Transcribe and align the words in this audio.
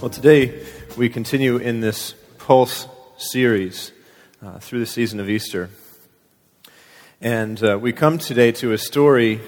Well, 0.00 0.08
today 0.08 0.64
we 0.96 1.10
continue 1.10 1.58
in 1.58 1.80
this 1.80 2.14
Pulse 2.38 2.88
series 3.18 3.92
uh, 4.42 4.58
through 4.58 4.78
the 4.78 4.86
season 4.86 5.20
of 5.20 5.28
Easter. 5.28 5.68
And 7.20 7.62
uh, 7.62 7.78
we 7.78 7.92
come 7.92 8.16
today 8.16 8.50
to 8.52 8.72
a 8.72 8.78
story 8.78 9.42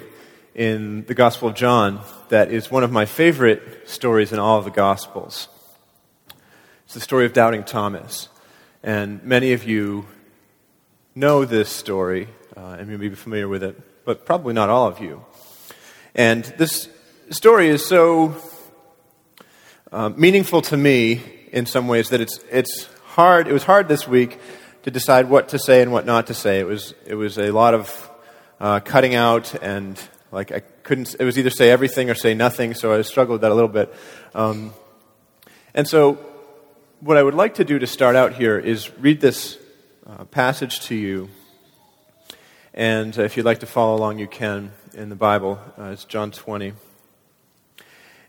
in 0.55 1.07
the 1.07 1.15
Gospel 1.15 1.49
of 1.49 1.55
John 1.55 2.03
that 2.29 2.53
is 2.53 2.71
one 2.71 2.85
of 2.85 2.93
my 2.93 3.07
favorite 3.07 3.89
stories 3.89 4.31
in 4.31 4.39
all 4.39 4.59
of 4.59 4.67
the 4.67 4.71
Gospels. 4.71 5.49
It's 6.85 6.93
the 6.93 7.01
story 7.01 7.25
of 7.25 7.33
Doubting 7.33 7.65
Thomas. 7.65 8.29
And 8.83 9.25
many 9.25 9.55
of 9.55 9.65
you 9.65 10.07
know 11.15 11.47
this 11.47 11.71
story 11.71 12.29
uh, 12.59 12.77
and 12.79 12.91
you 12.91 12.99
may 12.99 13.09
be 13.09 13.15
familiar 13.15 13.49
with 13.49 13.63
it, 13.63 14.05
but 14.05 14.27
probably 14.27 14.53
not 14.53 14.69
all 14.69 14.87
of 14.87 15.01
you. 15.01 15.25
And 16.15 16.45
this 16.59 16.91
story 17.31 17.69
is 17.69 17.87
so 17.87 18.37
uh, 19.93 20.09
meaningful 20.09 20.63
to 20.63 20.77
me 20.77 21.21
in 21.53 21.67
some 21.67 21.87
ways 21.87 22.09
that 22.09 22.21
it's, 22.21 22.41
it's 22.51 22.89
hard, 23.05 23.47
it 23.47 23.53
was 23.53 23.63
hard 23.63 23.89
this 23.89 24.09
week 24.09 24.39
to 24.85 24.91
decide 24.91 25.29
what 25.29 25.51
to 25.51 25.59
say 25.59 25.83
and 25.83 25.93
what 25.93 26.07
not 26.07 26.29
to 26.29 26.35
say. 26.35 26.61
It 26.61 26.67
was, 26.67 26.95
it 27.07 27.15
was 27.15 27.39
a 27.39 27.51
lot 27.51 27.75
of 27.75 28.11
uh, 28.59 28.81
cutting 28.81 29.15
out 29.15 29.55
and 29.63 30.01
like 30.31 30.51
I 30.51 30.61
couldn't, 30.83 31.15
it 31.21 31.25
was 31.25 31.39
either 31.39 31.51
say 31.51 31.71
everything 31.71 32.09
or 32.09 32.15
say 32.15 32.33
nothing, 32.33 32.73
so 32.73 32.95
I 32.95 33.03
struggled 33.03 33.35
with 33.35 33.41
that 33.43 33.53
a 33.53 33.55
little 33.55 33.69
bit. 33.69 33.95
Um, 34.35 34.73
and 35.75 35.87
so 35.87 36.15
what 37.01 37.19
I 37.19 37.23
would 37.23 37.35
like 37.35 37.57
to 37.57 37.65
do 37.65 37.79
to 37.79 37.87
start 37.87 38.17
out 38.17 38.33
here 38.33 38.59
is 38.59 38.91
read 38.99 39.21
this 39.21 39.59
uh, 40.07 40.25
passage 40.25 40.81
to 40.87 40.95
you. 40.95 41.29
And 42.73 43.17
if 43.19 43.37
you'd 43.37 43.45
like 43.45 43.61
to 43.61 43.67
follow 43.67 43.95
along, 43.97 44.19
you 44.21 44.27
can 44.27 44.73
in 44.95 45.11
the 45.11 45.17
Bible. 45.17 45.61
Uh, 45.79 45.91
it's 45.91 46.07
John 46.07 46.31
20. 46.31 46.73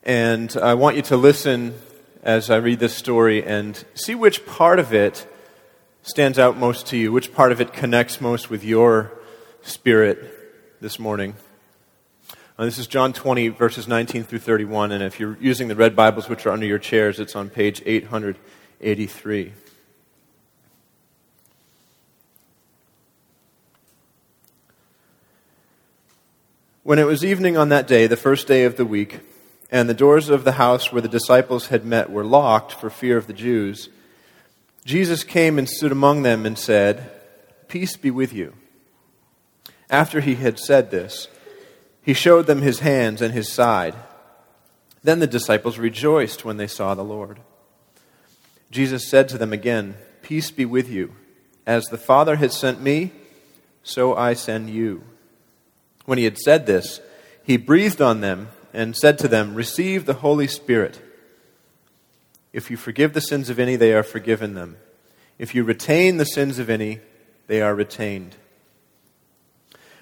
And 0.06 0.58
I 0.58 0.74
want 0.74 0.98
you 0.98 1.02
to 1.04 1.16
listen 1.16 1.76
as 2.24 2.50
I 2.50 2.58
read 2.58 2.80
this 2.80 2.94
story 2.94 3.42
and 3.42 3.82
see 3.94 4.16
which 4.16 4.46
part 4.46 4.80
of 4.80 4.94
it 4.94 5.26
stands 6.02 6.38
out 6.38 6.58
most 6.58 6.88
to 6.88 6.98
you, 6.98 7.14
which 7.14 7.34
part 7.34 7.54
of 7.54 7.62
it 7.62 7.72
connects 7.72 8.20
most 8.20 8.50
with 8.50 8.66
your 8.66 9.14
spirit 9.62 10.82
this 10.82 11.00
morning. 11.00 11.36
Uh, 12.60 12.66
this 12.66 12.78
is 12.78 12.86
John 12.86 13.14
20, 13.14 13.48
verses 13.48 13.88
19 13.88 14.26
through 14.26 14.40
31. 14.40 14.92
And 14.92 15.02
if 15.02 15.22
you're 15.22 15.38
using 15.40 15.70
the 15.70 15.76
red 15.76 15.96
Bibles, 15.96 16.28
which 16.28 16.46
are 16.46 16.52
under 16.52 16.66
your 16.66 16.80
chairs, 16.80 17.18
it's 17.22 17.34
on 17.34 17.50
page 17.50 17.82
883. 17.86 19.54
When 26.84 27.00
it 27.00 27.06
was 27.06 27.24
evening 27.24 27.56
on 27.56 27.70
that 27.70 27.88
day, 27.88 28.06
the 28.08 28.18
first 28.18 28.48
day 28.48 28.66
of 28.66 28.76
the 28.76 28.84
week, 28.86 29.22
and 29.74 29.90
the 29.90 29.96
doors 29.96 30.30
of 30.30 30.44
the 30.44 30.52
house 30.52 30.92
where 30.92 31.02
the 31.02 31.08
disciples 31.08 31.68
had 31.68 31.84
met 31.84 32.12
were 32.12 32.24
locked 32.24 32.74
for 32.74 32.92
fear 32.92 33.18
of 33.18 33.26
the 33.26 33.34
Jews, 33.34 33.90
Jesus 34.86 35.24
came 35.24 35.58
and 35.58 35.68
stood 35.68 35.92
among 35.92 36.22
them 36.22 36.46
and 36.46 36.56
said, 36.60 37.10
Peace 37.68 37.98
be 37.98 38.12
with 38.12 38.32
you. 38.34 38.54
After 39.90 40.22
he 40.22 40.36
had 40.36 40.60
said 40.60 40.92
this, 40.92 41.28
he 42.04 42.14
showed 42.14 42.46
them 42.46 42.62
his 42.62 42.82
hands 42.82 43.20
and 43.20 43.34
his 43.34 43.52
side. 43.52 43.96
Then 45.02 45.18
the 45.18 45.26
disciples 45.26 45.80
rejoiced 45.80 46.46
when 46.46 46.58
they 46.58 46.68
saw 46.68 46.94
the 46.94 47.04
Lord. 47.04 47.40
Jesus 48.70 49.10
said 49.10 49.28
to 49.30 49.40
them 49.40 49.52
again, 49.52 49.96
Peace 50.22 50.52
be 50.52 50.66
with 50.66 50.88
you. 50.88 51.16
As 51.66 51.86
the 51.86 51.98
Father 51.98 52.36
has 52.36 52.56
sent 52.56 52.80
me, 52.80 53.12
so 53.82 54.16
I 54.16 54.36
send 54.36 54.70
you. 54.70 55.04
When 56.06 56.20
he 56.20 56.26
had 56.26 56.38
said 56.38 56.68
this, 56.68 57.02
he 57.44 57.58
breathed 57.58 58.02
on 58.02 58.22
them 58.22 58.50
and 58.74 58.98
said 58.98 59.18
to 59.20 59.28
them, 59.28 59.54
Receive 59.54 60.06
the 60.06 60.16
Holy 60.16 60.48
Spirit. 60.48 61.02
If 62.52 62.70
you 62.70 62.78
forgive 62.78 63.14
the 63.14 63.22
sins 63.22 63.50
of 63.50 63.60
any, 63.60 63.76
they 63.76 63.94
are 63.94 64.04
forgiven 64.04 64.56
them. 64.56 64.78
If 65.38 65.56
you 65.56 65.64
retain 65.64 66.18
the 66.18 66.26
sins 66.26 66.60
of 66.60 66.70
any, 66.70 67.00
they 67.48 67.62
are 67.62 67.76
retained. 67.76 68.36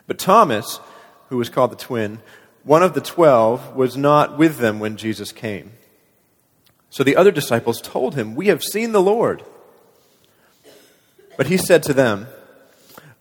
But 0.08 0.20
Thomas, 0.20 0.80
who 1.30 1.38
was 1.38 1.50
called 1.50 1.72
the 1.72 1.78
twin, 1.78 2.20
one 2.64 2.84
of 2.84 2.94
the 2.94 3.02
twelve, 3.02 3.76
was 3.76 3.98
not 3.98 4.38
with 4.38 4.58
them 4.58 4.80
when 4.80 4.98
Jesus 4.98 5.32
came. 5.32 5.72
So 6.90 7.04
the 7.04 7.16
other 7.16 7.32
disciples 7.32 7.82
told 7.82 8.16
him, 8.16 8.36
We 8.36 8.48
have 8.48 8.62
seen 8.62 8.92
the 8.92 9.02
Lord. 9.02 9.44
But 11.38 11.48
he 11.48 11.58
said 11.58 11.84
to 11.84 11.94
them, 11.94 12.28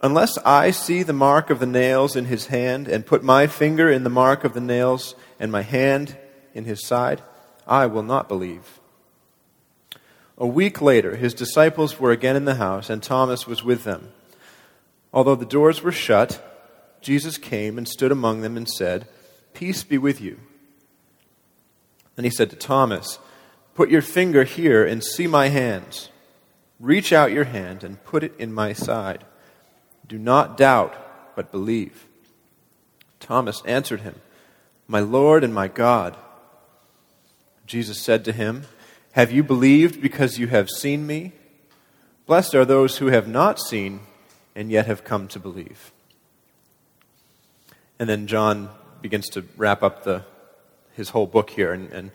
Unless 0.02 0.38
I 0.38 0.72
see 0.72 1.02
the 1.02 1.12
mark 1.12 1.50
of 1.50 1.60
the 1.60 1.66
nails 1.66 2.16
in 2.16 2.24
his 2.24 2.46
hand, 2.46 2.88
and 2.88 3.06
put 3.06 3.22
my 3.22 3.46
finger 3.46 3.90
in 3.90 4.02
the 4.02 4.10
mark 4.10 4.44
of 4.44 4.54
the 4.54 4.60
nails, 4.60 5.14
and 5.40 5.50
my 5.50 5.62
hand 5.62 6.16
in 6.54 6.66
his 6.66 6.86
side, 6.86 7.22
I 7.66 7.86
will 7.86 8.04
not 8.04 8.28
believe. 8.28 8.78
A 10.38 10.46
week 10.46 10.80
later, 10.80 11.16
his 11.16 11.34
disciples 11.34 11.98
were 11.98 12.12
again 12.12 12.36
in 12.36 12.44
the 12.44 12.54
house, 12.54 12.88
and 12.88 13.02
Thomas 13.02 13.46
was 13.46 13.64
with 13.64 13.84
them. 13.84 14.12
Although 15.12 15.34
the 15.34 15.44
doors 15.44 15.82
were 15.82 15.92
shut, 15.92 16.46
Jesus 17.00 17.38
came 17.38 17.76
and 17.76 17.88
stood 17.88 18.12
among 18.12 18.42
them 18.42 18.56
and 18.56 18.68
said, 18.68 19.08
Peace 19.54 19.82
be 19.82 19.98
with 19.98 20.20
you. 20.20 20.38
Then 22.16 22.24
he 22.24 22.30
said 22.30 22.50
to 22.50 22.56
Thomas, 22.56 23.18
Put 23.74 23.90
your 23.90 24.02
finger 24.02 24.44
here 24.44 24.84
and 24.84 25.02
see 25.02 25.26
my 25.26 25.48
hands. 25.48 26.10
Reach 26.78 27.12
out 27.12 27.32
your 27.32 27.44
hand 27.44 27.82
and 27.82 28.02
put 28.04 28.22
it 28.22 28.34
in 28.38 28.52
my 28.52 28.72
side. 28.72 29.24
Do 30.06 30.18
not 30.18 30.56
doubt, 30.56 31.34
but 31.34 31.52
believe. 31.52 32.06
Thomas 33.20 33.62
answered 33.64 34.00
him, 34.00 34.16
My 34.90 34.98
Lord 34.98 35.44
and 35.44 35.54
my 35.54 35.68
God. 35.68 36.16
Jesus 37.64 38.00
said 38.00 38.24
to 38.24 38.32
him, 38.32 38.64
Have 39.12 39.30
you 39.30 39.44
believed 39.44 40.02
because 40.02 40.36
you 40.36 40.48
have 40.48 40.68
seen 40.68 41.06
me? 41.06 41.30
Blessed 42.26 42.56
are 42.56 42.64
those 42.64 42.98
who 42.98 43.06
have 43.06 43.28
not 43.28 43.60
seen 43.60 44.00
and 44.56 44.68
yet 44.68 44.86
have 44.86 45.04
come 45.04 45.28
to 45.28 45.38
believe. 45.38 45.92
And 48.00 48.08
then 48.08 48.26
John 48.26 48.68
begins 49.00 49.28
to 49.28 49.44
wrap 49.56 49.84
up 49.84 50.02
the, 50.02 50.24
his 50.94 51.10
whole 51.10 51.28
book 51.28 51.50
here, 51.50 51.72
and, 51.72 51.92
and 51.92 52.10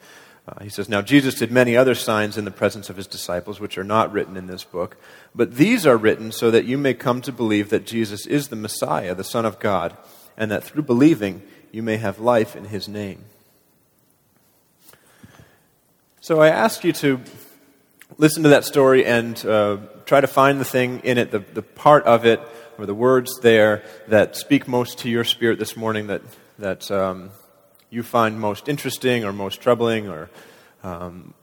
uh, 0.45 0.61
he 0.61 0.69
says, 0.69 0.89
Now 0.89 1.01
Jesus 1.01 1.35
did 1.35 1.53
many 1.53 1.77
other 1.77 1.95
signs 1.95 2.37
in 2.37 2.43
the 2.43 2.51
presence 2.51 2.89
of 2.89 2.97
his 2.97 3.07
disciples, 3.07 3.57
which 3.57 3.77
are 3.77 3.85
not 3.85 4.11
written 4.11 4.35
in 4.35 4.47
this 4.47 4.65
book, 4.65 4.97
but 5.33 5.55
these 5.55 5.87
are 5.87 5.95
written 5.95 6.29
so 6.29 6.51
that 6.51 6.65
you 6.65 6.77
may 6.77 6.93
come 6.93 7.21
to 7.21 7.31
believe 7.31 7.69
that 7.69 7.85
Jesus 7.85 8.25
is 8.25 8.49
the 8.49 8.57
Messiah, 8.57 9.15
the 9.15 9.23
Son 9.23 9.45
of 9.45 9.61
God, 9.61 9.95
and 10.35 10.51
that 10.51 10.65
through 10.65 10.83
believing 10.83 11.41
you 11.75 11.83
may 11.83 11.97
have 11.97 12.19
life 12.19 12.55
in 12.55 12.63
his 12.63 12.87
name. 12.87 13.25
So 16.21 16.41
I 16.41 16.47
ask 16.47 16.85
you 16.85 16.93
to 16.93 17.19
listen 18.17 18.43
to 18.43 18.49
that 18.49 18.63
story 18.63 19.05
and 19.05 19.45
uh, 19.45 19.79
try 20.05 20.21
to 20.21 20.27
find 20.27 20.61
the 20.61 20.63
thing 20.63 21.01
in 21.03 21.17
it, 21.17 21.31
the, 21.31 21.39
the 21.39 21.61
part 21.61 22.05
of 22.05 22.25
it, 22.25 22.39
or 22.77 22.85
the 22.85 22.93
words 22.93 23.41
there 23.41 23.83
that 24.07 24.37
speak 24.37 24.69
most 24.69 24.99
to 24.99 25.09
your 25.09 25.25
spirit 25.25 25.59
this 25.59 25.75
morning 25.75 26.07
that, 26.07 26.21
that 26.59 26.89
um, 26.91 27.31
you 27.89 28.03
find 28.03 28.39
most 28.39 28.69
interesting 28.69 29.25
or 29.25 29.33
most 29.33 29.59
troubling 29.59 30.07
or 30.07 30.29
um, 30.81 31.33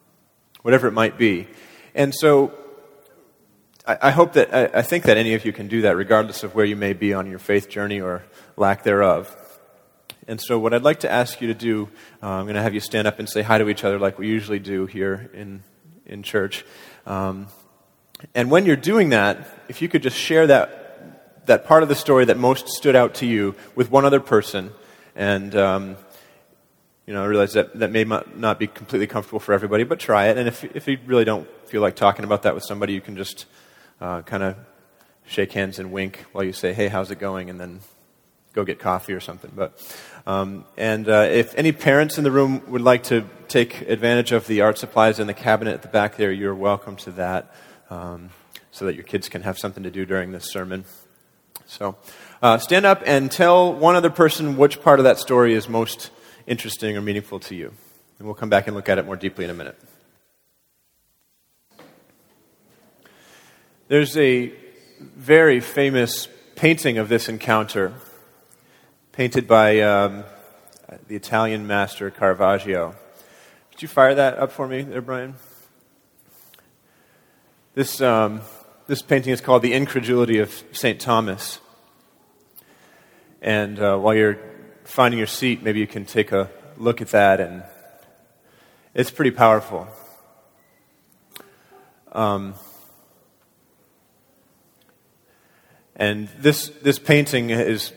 whatever 0.62 0.88
it 0.88 0.92
might 0.92 1.18
be. 1.18 1.46
And 1.94 2.14
so 2.14 2.54
I, 3.86 4.10
hope 4.10 4.32
that, 4.32 4.74
I, 4.74 4.80
think 4.80 5.04
that 5.04 5.18
any 5.18 5.34
of 5.34 5.44
you 5.44 5.52
can 5.52 5.68
do 5.68 5.82
that 5.82 5.94
regardless 5.94 6.42
of 6.42 6.54
where 6.54 6.64
you 6.64 6.76
may 6.76 6.94
be 6.94 7.12
on 7.12 7.28
your 7.28 7.38
faith 7.38 7.68
journey 7.68 8.00
or 8.00 8.24
lack 8.56 8.82
thereof. 8.82 9.36
And 10.28 10.40
so, 10.40 10.58
what 10.58 10.72
I'd 10.72 10.82
like 10.82 11.00
to 11.00 11.10
ask 11.10 11.40
you 11.40 11.48
to 11.48 11.54
do, 11.54 11.88
uh, 12.22 12.28
I'm 12.28 12.44
going 12.44 12.54
to 12.54 12.62
have 12.62 12.74
you 12.74 12.80
stand 12.80 13.08
up 13.08 13.18
and 13.18 13.28
say 13.28 13.42
hi 13.42 13.58
to 13.58 13.68
each 13.68 13.84
other 13.84 13.98
like 13.98 14.18
we 14.18 14.28
usually 14.28 14.60
do 14.60 14.86
here 14.86 15.30
in, 15.34 15.62
in 16.06 16.22
church. 16.22 16.64
Um, 17.06 17.48
and 18.34 18.50
when 18.50 18.64
you're 18.66 18.76
doing 18.76 19.10
that, 19.10 19.46
if 19.68 19.82
you 19.82 19.88
could 19.88 20.02
just 20.02 20.16
share 20.16 20.46
that, 20.46 21.46
that 21.46 21.64
part 21.64 21.82
of 21.82 21.88
the 21.88 21.96
story 21.96 22.24
that 22.26 22.38
most 22.38 22.68
stood 22.68 22.94
out 22.94 23.14
to 23.16 23.26
you 23.26 23.56
with 23.74 23.90
one 23.90 24.04
other 24.04 24.20
person, 24.20 24.70
and 25.16 25.54
um, 25.56 25.96
you 27.06 27.14
know, 27.14 27.22
I 27.22 27.26
realize 27.26 27.54
that 27.54 27.78
that 27.80 27.90
may 27.90 28.04
not 28.04 28.58
be 28.58 28.68
completely 28.68 29.08
comfortable 29.08 29.40
for 29.40 29.52
everybody, 29.52 29.82
but 29.82 29.98
try 29.98 30.28
it. 30.28 30.38
And 30.38 30.46
if, 30.46 30.64
if 30.64 30.86
you 30.86 30.98
really 31.04 31.24
don't 31.24 31.48
feel 31.66 31.82
like 31.82 31.96
talking 31.96 32.24
about 32.24 32.42
that 32.42 32.54
with 32.54 32.64
somebody, 32.64 32.92
you 32.92 33.00
can 33.00 33.16
just 33.16 33.46
uh, 34.00 34.22
kind 34.22 34.44
of 34.44 34.56
shake 35.26 35.52
hands 35.52 35.78
and 35.78 35.90
wink 35.90 36.24
while 36.32 36.44
you 36.44 36.52
say, 36.52 36.72
hey, 36.72 36.88
how's 36.88 37.10
it 37.10 37.18
going? 37.18 37.50
And 37.50 37.58
then 37.60 37.80
go 38.52 38.64
get 38.64 38.78
coffee 38.78 39.12
or 39.12 39.20
something. 39.20 39.50
But 39.54 39.78
um, 40.26 40.64
and 40.76 41.08
uh, 41.08 41.28
if 41.30 41.54
any 41.56 41.72
parents 41.72 42.18
in 42.18 42.24
the 42.24 42.30
room 42.30 42.62
would 42.68 42.82
like 42.82 43.04
to 43.04 43.24
take 43.48 43.82
advantage 43.82 44.32
of 44.32 44.46
the 44.46 44.60
art 44.60 44.78
supplies 44.78 45.18
in 45.18 45.26
the 45.26 45.34
cabinet 45.34 45.74
at 45.74 45.82
the 45.82 45.88
back 45.88 46.16
there, 46.16 46.30
you're 46.30 46.54
welcome 46.54 46.96
to 46.96 47.10
that, 47.12 47.54
um, 47.90 48.30
so 48.70 48.86
that 48.86 48.94
your 48.94 49.04
kids 49.04 49.28
can 49.28 49.42
have 49.42 49.58
something 49.58 49.82
to 49.82 49.90
do 49.90 50.06
during 50.06 50.32
this 50.32 50.50
sermon. 50.50 50.84
So 51.66 51.96
uh, 52.40 52.58
stand 52.58 52.86
up 52.86 53.02
and 53.06 53.30
tell 53.30 53.72
one 53.72 53.96
other 53.96 54.10
person 54.10 54.56
which 54.56 54.80
part 54.80 55.00
of 55.00 55.04
that 55.04 55.18
story 55.18 55.54
is 55.54 55.68
most 55.68 56.10
interesting 56.46 56.96
or 56.96 57.00
meaningful 57.00 57.40
to 57.40 57.54
you, 57.54 57.72
and 58.18 58.26
we'll 58.26 58.34
come 58.34 58.50
back 58.50 58.66
and 58.66 58.76
look 58.76 58.88
at 58.88 58.98
it 58.98 59.06
more 59.06 59.16
deeply 59.16 59.44
in 59.44 59.50
a 59.50 59.54
minute. 59.54 59.78
There's 63.88 64.16
a 64.16 64.52
very 65.00 65.60
famous 65.60 66.28
painting 66.54 66.98
of 66.98 67.08
this 67.08 67.28
encounter 67.28 67.92
painted 69.12 69.46
by 69.46 69.78
um, 69.80 70.24
the 71.06 71.14
Italian 71.14 71.66
master 71.66 72.10
Caravaggio. 72.10 72.94
Could 73.70 73.82
you 73.82 73.88
fire 73.88 74.14
that 74.14 74.38
up 74.38 74.52
for 74.52 74.66
me 74.66 74.80
there, 74.82 75.02
Brian? 75.02 75.34
This, 77.74 78.00
um, 78.00 78.40
this 78.86 79.02
painting 79.02 79.34
is 79.34 79.42
called 79.42 79.60
The 79.60 79.74
Incredulity 79.74 80.38
of 80.38 80.50
St. 80.72 80.98
Thomas. 80.98 81.60
And 83.42 83.78
uh, 83.78 83.98
while 83.98 84.14
you're 84.14 84.38
finding 84.84 85.18
your 85.18 85.26
seat, 85.26 85.62
maybe 85.62 85.78
you 85.78 85.86
can 85.86 86.06
take 86.06 86.32
a 86.32 86.50
look 86.78 87.02
at 87.02 87.08
that, 87.08 87.38
and 87.38 87.64
it's 88.94 89.10
pretty 89.10 89.30
powerful. 89.30 89.88
Um, 92.12 92.54
and 95.96 96.28
this, 96.38 96.68
this 96.82 96.98
painting 96.98 97.50
is 97.50 97.92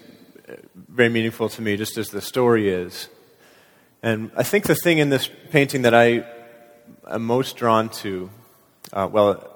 very 0.76 1.10
meaningful 1.10 1.50
to 1.50 1.62
me, 1.62 1.78
just 1.78 1.98
as 1.98 2.10
the 2.10 2.22
story 2.22 2.70
is. 2.70 3.10
And 4.04 4.32
I 4.36 4.44
think 4.44 4.66
the 4.66 4.76
thing 4.76 5.00
in 5.00 5.10
this 5.10 5.30
painting 5.50 5.84
that 5.84 5.94
I 5.96 6.26
am 7.08 7.26
most 7.26 7.58
drawn 7.58 7.90
to, 7.90 8.30
uh, 8.94 9.10
well, 9.12 9.52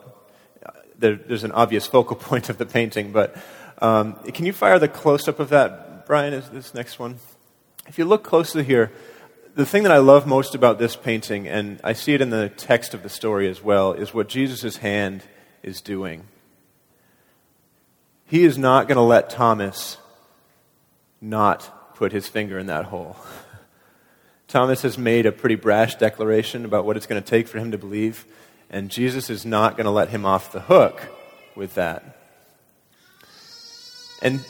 there, 0.98 1.16
there's 1.16 1.44
an 1.44 1.52
obvious 1.52 1.86
focal 1.86 2.16
point 2.30 2.50
of 2.50 2.58
the 2.58 2.66
painting, 2.66 3.12
but 3.12 3.36
um, 3.82 4.16
can 4.34 4.46
you 4.46 4.54
fire 4.54 4.80
the 4.80 4.88
close 4.88 5.28
up 5.28 5.40
of 5.40 5.50
that, 5.50 6.06
Brian? 6.06 6.34
Is 6.34 6.50
this 6.50 6.74
next 6.74 7.00
one? 7.00 7.20
If 7.88 7.98
you 7.98 8.06
look 8.06 8.24
closely 8.24 8.64
here, 8.64 8.92
the 9.56 9.66
thing 9.66 9.84
that 9.84 9.92
I 9.92 9.98
love 9.98 10.28
most 10.28 10.56
about 10.56 10.80
this 10.80 10.96
painting, 10.96 11.48
and 11.48 11.80
I 11.84 11.94
see 11.94 12.14
it 12.14 12.22
in 12.22 12.30
the 12.30 12.50
text 12.50 12.94
of 12.94 13.04
the 13.04 13.10
story 13.10 13.48
as 13.50 13.64
well, 13.64 13.94
is 13.94 14.14
what 14.14 14.30
Jesus' 14.30 14.78
hand 14.78 15.24
is 15.64 15.82
doing. 15.82 16.26
He 18.26 18.44
is 18.44 18.58
not 18.58 18.88
going 18.88 18.98
to 18.98 19.02
let 19.02 19.30
Thomas 19.30 19.98
not 21.21 21.95
put 21.95 22.12
his 22.12 22.27
finger 22.27 22.57
in 22.57 22.68
that 22.68 22.86
hole. 22.86 23.18
Thomas 24.48 24.81
has 24.81 24.98
made 24.98 25.25
a 25.25 25.31
pretty 25.31 25.56
brash 25.56 25.95
declaration 25.95 26.66
about 26.66 26.86
what 26.86 26.98
it's 26.98 27.06
going 27.06 27.21
to 27.21 27.27
take 27.27 27.48
for 27.48 27.60
him 27.60 27.71
to 27.71 27.77
believe, 27.77 28.25
and 28.69 28.89
Jesus 28.89 29.30
is 29.30 29.45
not 29.45 29.77
going 29.77 29.86
to 29.86 29.92
let 29.92 30.10
him 30.10 30.25
off 30.25 30.51
the 30.51 30.62
hook 30.62 31.07
with 31.56 31.75
that. 31.75 32.18
And 34.21 34.44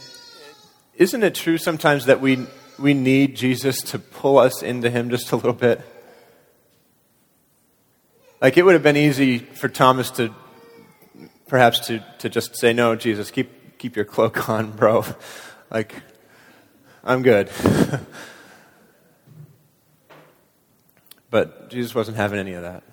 isn't 0.95 1.23
it 1.23 1.35
true 1.35 1.57
sometimes 1.57 2.05
that 2.05 2.21
we, 2.21 2.45
we 2.77 2.93
need 2.93 3.35
Jesus 3.35 3.81
to 3.83 3.99
pull 3.99 4.37
us 4.37 4.63
into 4.63 4.89
him 4.89 5.09
just 5.09 5.31
a 5.31 5.35
little 5.35 5.53
bit? 5.53 5.81
Like 8.41 8.57
it 8.57 8.63
would 8.63 8.73
have 8.73 8.83
been 8.83 8.97
easy 8.97 9.39
for 9.39 9.67
Thomas 9.67 10.11
to 10.11 10.33
perhaps 11.49 11.87
to, 11.87 12.03
to 12.19 12.29
just 12.29 12.55
say, 12.55 12.71
No, 12.71 12.95
Jesus, 12.95 13.31
keep, 13.31 13.77
keep 13.77 13.95
your 13.95 14.05
cloak 14.05 14.47
on, 14.47 14.71
bro. 14.71 15.03
Like, 15.71 15.93
I'm 17.09 17.23
good. 17.23 17.49
but 21.31 21.71
Jesus 21.71 21.95
wasn't 21.95 22.17
having 22.17 22.37
any 22.37 22.53
of 22.53 22.61
that. 22.61 22.83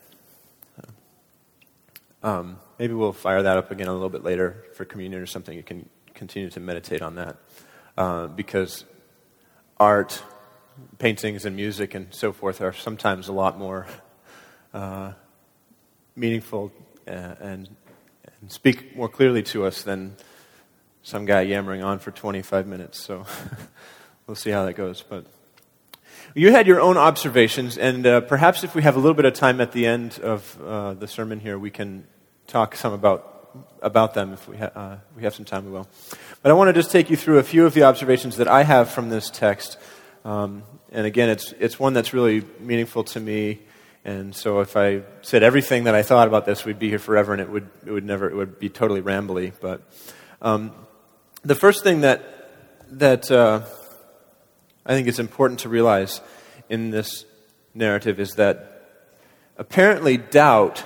Um, 2.23 2.59
maybe 2.79 2.95
we'll 2.95 3.13
fire 3.13 3.43
that 3.43 3.59
up 3.59 3.71
again 3.71 3.89
a 3.89 3.93
little 3.93 4.09
bit 4.09 4.25
later 4.25 4.65
for 4.73 4.87
communion 4.87 5.21
or 5.21 5.27
something. 5.27 5.55
You 5.55 5.63
can 5.63 5.87
continue 6.15 6.49
to 6.49 6.61
meditate 6.61 7.03
on 7.03 7.17
that. 7.17 7.37
Uh, 7.99 8.29
because 8.29 8.87
art, 9.79 10.23
paintings, 10.97 11.45
and 11.45 11.55
music 11.55 11.95
and 11.95 12.07
so 12.15 12.33
forth 12.33 12.63
are 12.63 12.73
sometimes 12.73 13.29
a 13.29 13.35
lot 13.35 13.59
more 13.59 13.87
uh, 14.73 15.13
meaningful 16.17 16.73
uh, 17.07 17.11
and, 17.11 17.69
and 18.41 18.51
speak 18.51 18.97
more 18.97 19.11
clearly 19.11 19.43
to 19.43 19.67
us 19.67 19.83
than 19.83 20.17
some 21.03 21.27
guy 21.27 21.43
yammering 21.43 21.83
on 21.83 21.99
for 21.99 22.13
25 22.13 22.67
minutes. 22.67 22.99
So. 22.99 23.27
We'll 24.27 24.35
see 24.35 24.51
how 24.51 24.65
that 24.65 24.73
goes. 24.73 25.05
But 25.09 25.25
you 26.35 26.51
had 26.51 26.67
your 26.67 26.81
own 26.81 26.97
observations, 26.97 27.79
and 27.79 28.05
uh, 28.05 28.23
perhaps 28.23 28.65
if 28.65 28.75
we 28.75 28.83
have 28.83 28.97
a 28.97 28.99
little 28.99 29.15
bit 29.15 29.25
of 29.25 29.35
time 29.35 29.61
at 29.61 29.71
the 29.71 29.87
end 29.87 30.19
of 30.19 30.61
uh, 30.61 30.95
the 30.95 31.07
sermon 31.07 31.39
here, 31.39 31.57
we 31.57 31.71
can 31.71 32.09
talk 32.49 32.75
some 32.75 32.93
about 32.93 33.33
about 33.81 34.15
them. 34.15 34.33
If 34.33 34.49
we, 34.49 34.57
ha- 34.57 34.73
uh, 34.75 34.97
we 35.17 35.23
have 35.23 35.33
some 35.33 35.45
time, 35.45 35.65
we 35.65 35.71
will. 35.71 35.87
But 36.43 36.51
I 36.51 36.55
want 36.55 36.69
to 36.71 36.73
just 36.73 36.91
take 36.91 37.09
you 37.09 37.17
through 37.17 37.39
a 37.39 37.45
few 37.45 37.67
of 37.67 37.75
the 37.75 37.85
observations 37.85 38.39
that 38.39 38.49
I 38.49 38.65
have 38.65 38.91
from 38.91 39.11
this 39.11 39.31
text. 39.31 39.79
Um, 40.25 40.65
and 40.91 41.07
again, 41.07 41.29
it's 41.29 41.53
it's 41.61 41.79
one 41.79 41.93
that's 41.93 42.13
really 42.13 42.43
meaningful 42.59 43.05
to 43.05 43.21
me. 43.21 43.61
And 44.05 44.35
so, 44.35 44.59
if 44.59 44.77
I 44.77 45.03
said 45.23 45.45
everything 45.45 45.85
that 45.85 45.95
I 45.95 46.03
thought 46.03 46.27
about 46.27 46.47
this, 46.47 46.65
we'd 46.65 46.81
be 46.81 46.89
here 46.89 46.99
forever, 46.99 47.33
and 47.33 47.41
it 47.41 47.49
would 47.49 47.69
it 47.87 47.93
would 47.93 48.05
never 48.05 48.29
it 48.29 48.35
would 48.35 48.59
be 48.59 48.71
totally 48.71 49.03
rambly. 49.03 49.53
But 49.61 49.83
um, 50.43 50.73
the 51.45 51.55
first 51.55 51.85
thing 51.85 52.01
that 52.01 52.51
that 52.91 53.31
uh, 53.31 53.61
I 54.87 54.91
think 54.91 55.09
it's 55.09 55.19
important 55.19 55.61
to 55.61 55.69
realize 55.69 56.21
in 56.69 56.91
this 56.91 57.25
narrative 57.75 58.21
is 58.21 58.37
that 58.37 58.89
apparently 59.59 60.17
doubt 60.17 60.85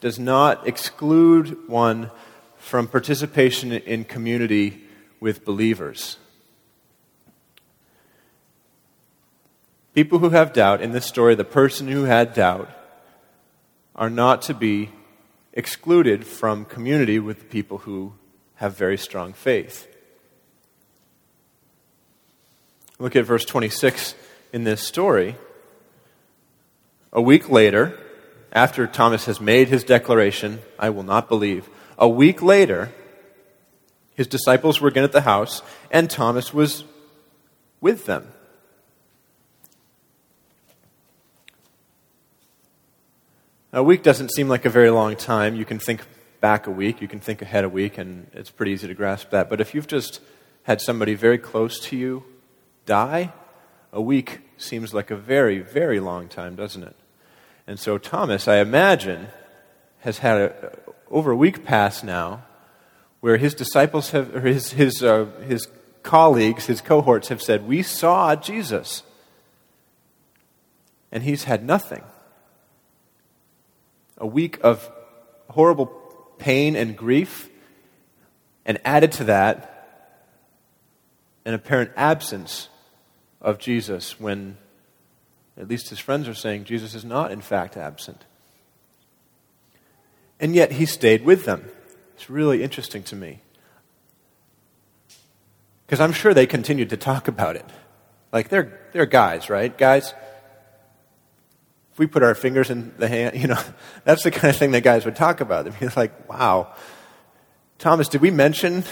does 0.00 0.18
not 0.18 0.66
exclude 0.66 1.68
one 1.68 2.10
from 2.58 2.88
participation 2.88 3.70
in 3.72 4.04
community 4.04 4.82
with 5.20 5.44
believers. 5.44 6.16
People 9.94 10.18
who 10.18 10.30
have 10.30 10.52
doubt, 10.52 10.82
in 10.82 10.90
this 10.90 11.06
story, 11.06 11.36
the 11.36 11.44
person 11.44 11.86
who 11.86 12.04
had 12.04 12.34
doubt, 12.34 12.68
are 13.94 14.10
not 14.10 14.42
to 14.42 14.54
be 14.54 14.90
excluded 15.52 16.26
from 16.26 16.64
community 16.64 17.18
with 17.18 17.40
the 17.40 17.44
people 17.44 17.78
who 17.78 18.14
have 18.56 18.76
very 18.76 18.98
strong 18.98 19.32
faith. 19.32 19.89
Look 23.00 23.16
at 23.16 23.24
verse 23.24 23.46
26 23.46 24.14
in 24.52 24.64
this 24.64 24.82
story. 24.82 25.36
A 27.14 27.22
week 27.22 27.48
later, 27.48 27.98
after 28.52 28.86
Thomas 28.86 29.24
has 29.24 29.40
made 29.40 29.68
his 29.68 29.84
declaration, 29.84 30.60
I 30.78 30.90
will 30.90 31.02
not 31.02 31.26
believe, 31.26 31.66
a 31.96 32.06
week 32.06 32.42
later, 32.42 32.92
his 34.14 34.26
disciples 34.26 34.82
were 34.82 34.88
again 34.88 35.02
at 35.02 35.12
the 35.12 35.22
house, 35.22 35.62
and 35.90 36.10
Thomas 36.10 36.52
was 36.52 36.84
with 37.80 38.04
them. 38.04 38.28
A 43.72 43.82
week 43.82 44.02
doesn't 44.02 44.30
seem 44.30 44.48
like 44.48 44.66
a 44.66 44.70
very 44.70 44.90
long 44.90 45.16
time. 45.16 45.56
You 45.56 45.64
can 45.64 45.78
think 45.78 46.02
back 46.42 46.66
a 46.66 46.70
week, 46.70 47.00
you 47.00 47.08
can 47.08 47.20
think 47.20 47.40
ahead 47.40 47.64
a 47.64 47.68
week, 47.68 47.96
and 47.96 48.26
it's 48.34 48.50
pretty 48.50 48.72
easy 48.72 48.88
to 48.88 48.94
grasp 48.94 49.30
that. 49.30 49.48
But 49.48 49.62
if 49.62 49.74
you've 49.74 49.86
just 49.86 50.20
had 50.64 50.82
somebody 50.82 51.14
very 51.14 51.38
close 51.38 51.80
to 51.86 51.96
you 51.96 52.24
die, 52.86 53.32
a 53.92 54.00
week 54.00 54.40
seems 54.56 54.94
like 54.94 55.10
a 55.10 55.16
very, 55.16 55.60
very 55.60 56.00
long 56.00 56.28
time, 56.28 56.54
doesn't 56.54 56.82
it? 56.82 56.96
And 57.66 57.78
so 57.78 57.98
Thomas, 57.98 58.48
I 58.48 58.56
imagine, 58.56 59.28
has 60.00 60.18
had 60.18 60.40
a, 60.40 60.78
over 61.10 61.30
a 61.30 61.36
week 61.36 61.64
pass 61.64 62.02
now 62.02 62.44
where 63.20 63.36
his 63.36 63.54
disciples 63.54 64.10
have, 64.10 64.34
or 64.34 64.40
his, 64.40 64.72
his, 64.72 65.02
uh, 65.02 65.26
his 65.46 65.68
colleagues, 66.02 66.66
his 66.66 66.80
cohorts 66.80 67.28
have 67.28 67.42
said, 67.42 67.66
We 67.66 67.82
saw 67.82 68.34
Jesus. 68.34 69.02
And 71.12 71.22
he's 71.22 71.44
had 71.44 71.64
nothing. 71.64 72.02
A 74.16 74.26
week 74.26 74.58
of 74.62 74.90
horrible 75.50 75.86
pain 76.38 76.76
and 76.76 76.96
grief, 76.96 77.48
and 78.64 78.78
added 78.84 79.12
to 79.12 79.24
that, 79.24 79.79
an 81.44 81.54
apparent 81.54 81.90
absence 81.96 82.68
of 83.40 83.58
Jesus 83.58 84.20
when 84.20 84.56
at 85.56 85.68
least 85.68 85.88
his 85.90 85.98
friends 85.98 86.28
are 86.28 86.34
saying 86.34 86.64
Jesus 86.64 86.94
is 86.94 87.04
not, 87.04 87.30
in 87.30 87.40
fact, 87.40 87.76
absent. 87.76 88.24
And 90.38 90.54
yet 90.54 90.72
he 90.72 90.86
stayed 90.86 91.24
with 91.24 91.44
them. 91.44 91.70
It's 92.14 92.30
really 92.30 92.62
interesting 92.62 93.02
to 93.04 93.16
me. 93.16 93.40
Because 95.86 96.00
I'm 96.00 96.12
sure 96.12 96.32
they 96.32 96.46
continued 96.46 96.90
to 96.90 96.96
talk 96.96 97.28
about 97.28 97.56
it. 97.56 97.66
Like, 98.32 98.48
they're, 98.48 98.80
they're 98.92 99.06
guys, 99.06 99.50
right? 99.50 99.76
Guys, 99.76 100.14
if 101.92 101.98
we 101.98 102.06
put 102.06 102.22
our 102.22 102.34
fingers 102.34 102.70
in 102.70 102.94
the 102.96 103.08
hand, 103.08 103.36
you 103.36 103.48
know, 103.48 103.60
that's 104.04 104.22
the 104.22 104.30
kind 104.30 104.50
of 104.50 104.56
thing 104.56 104.70
that 104.70 104.82
guys 104.82 105.04
would 105.04 105.16
talk 105.16 105.40
about. 105.40 105.64
They'd 105.64 105.78
be 105.78 105.88
like, 105.96 106.28
wow. 106.28 106.74
Thomas, 107.78 108.08
did 108.08 108.20
we 108.20 108.30
mention 108.30 108.84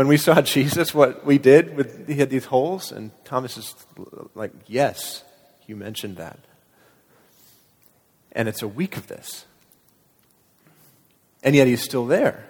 when 0.00 0.08
we 0.08 0.16
saw 0.16 0.40
Jesus, 0.40 0.94
what 0.94 1.26
we 1.26 1.36
did 1.36 1.76
with 1.76 2.08
he 2.08 2.14
had 2.14 2.30
these 2.30 2.46
holes, 2.46 2.90
and 2.90 3.10
Thomas 3.26 3.58
is 3.58 3.74
like, 4.34 4.50
"Yes, 4.66 5.22
you 5.66 5.76
mentioned 5.76 6.16
that." 6.16 6.38
And 8.32 8.48
it's 8.48 8.62
a 8.62 8.68
week 8.68 8.96
of 8.96 9.08
this, 9.08 9.44
and 11.42 11.54
yet 11.54 11.66
he's 11.66 11.82
still 11.82 12.06
there. 12.06 12.46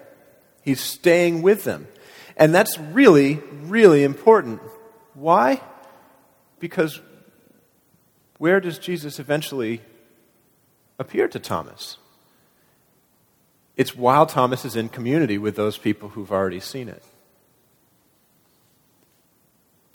He's 0.63 0.81
staying 0.81 1.43
with 1.43 1.65
them, 1.65 1.89
and 2.37 2.55
that's 2.55 2.79
really, 2.79 3.41
really 3.63 4.05
important. 4.05 4.61
Why? 5.15 5.61
Because 6.61 7.01
where 8.39 8.61
does 8.61 8.79
Jesus 8.79 9.19
eventually 9.19 9.81
appear 11.01 11.27
to 11.27 11.41
Thomas? 11.41 11.97
It's 13.77 13.97
while 13.97 14.27
Thomas 14.27 14.65
is 14.65 14.77
in 14.77 14.89
community 14.89 15.37
with 15.37 15.57
those 15.57 15.79
people 15.79 16.11
who've 16.11 16.31
already 16.31 16.61
seen 16.61 16.89
it. 16.89 17.03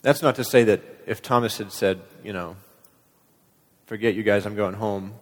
That's 0.06 0.22
not 0.22 0.36
to 0.36 0.44
say 0.44 0.62
that 0.62 0.82
if 1.08 1.20
Thomas 1.20 1.58
had 1.58 1.72
said, 1.72 2.00
you 2.22 2.32
know, 2.32 2.54
forget 3.86 4.14
you 4.14 4.22
guys, 4.22 4.46
I'm 4.46 4.54
going 4.54 4.74
home, 4.74 5.14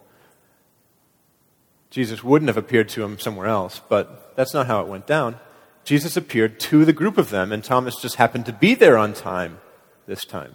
Jesus 1.89 2.23
wouldn't 2.23 2.51
have 2.51 2.59
appeared 2.59 2.91
to 2.91 3.03
him 3.03 3.19
somewhere 3.19 3.47
else, 3.47 3.81
but 3.89 4.37
that's 4.37 4.53
not 4.53 4.67
how 4.67 4.83
it 4.83 4.87
went 4.87 5.07
down. 5.07 5.41
Jesus 5.85 6.19
appeared 6.19 6.61
to 6.61 6.85
the 6.85 6.93
group 6.93 7.17
of 7.17 7.31
them, 7.31 7.51
and 7.51 7.65
Thomas 7.65 7.97
just 7.99 8.17
happened 8.17 8.45
to 8.45 8.53
be 8.53 8.75
there 8.75 8.99
on 8.99 9.15
time 9.15 9.59
this 10.07 10.27
time. 10.27 10.55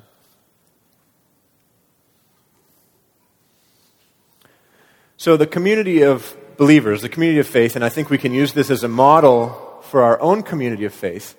So, 5.18 5.38
the 5.38 5.48
community 5.48 6.04
of 6.04 6.38
believers, 6.56 7.02
the 7.02 7.10
community 7.10 7.40
of 7.40 7.48
faith, 7.48 7.76
and 7.76 7.84
I 7.84 7.90
think 7.90 8.12
we 8.12 8.20
can 8.20 8.36
use 8.36 8.54
this 8.54 8.70
as 8.70 8.84
a 8.84 8.88
model 8.88 9.82
for 9.82 10.04
our 10.04 10.22
own 10.22 10.44
community 10.44 10.86
of 10.86 10.94
faith, 10.94 11.36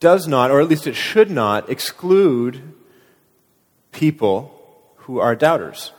does 0.00 0.26
not, 0.28 0.50
or 0.50 0.60
at 0.60 0.68
least 0.68 0.86
it 0.86 0.96
should 0.96 1.30
not, 1.30 1.70
exclude 1.70 2.74
people 3.92 4.52
who 4.96 5.18
are 5.18 5.34
doubters. 5.34 5.92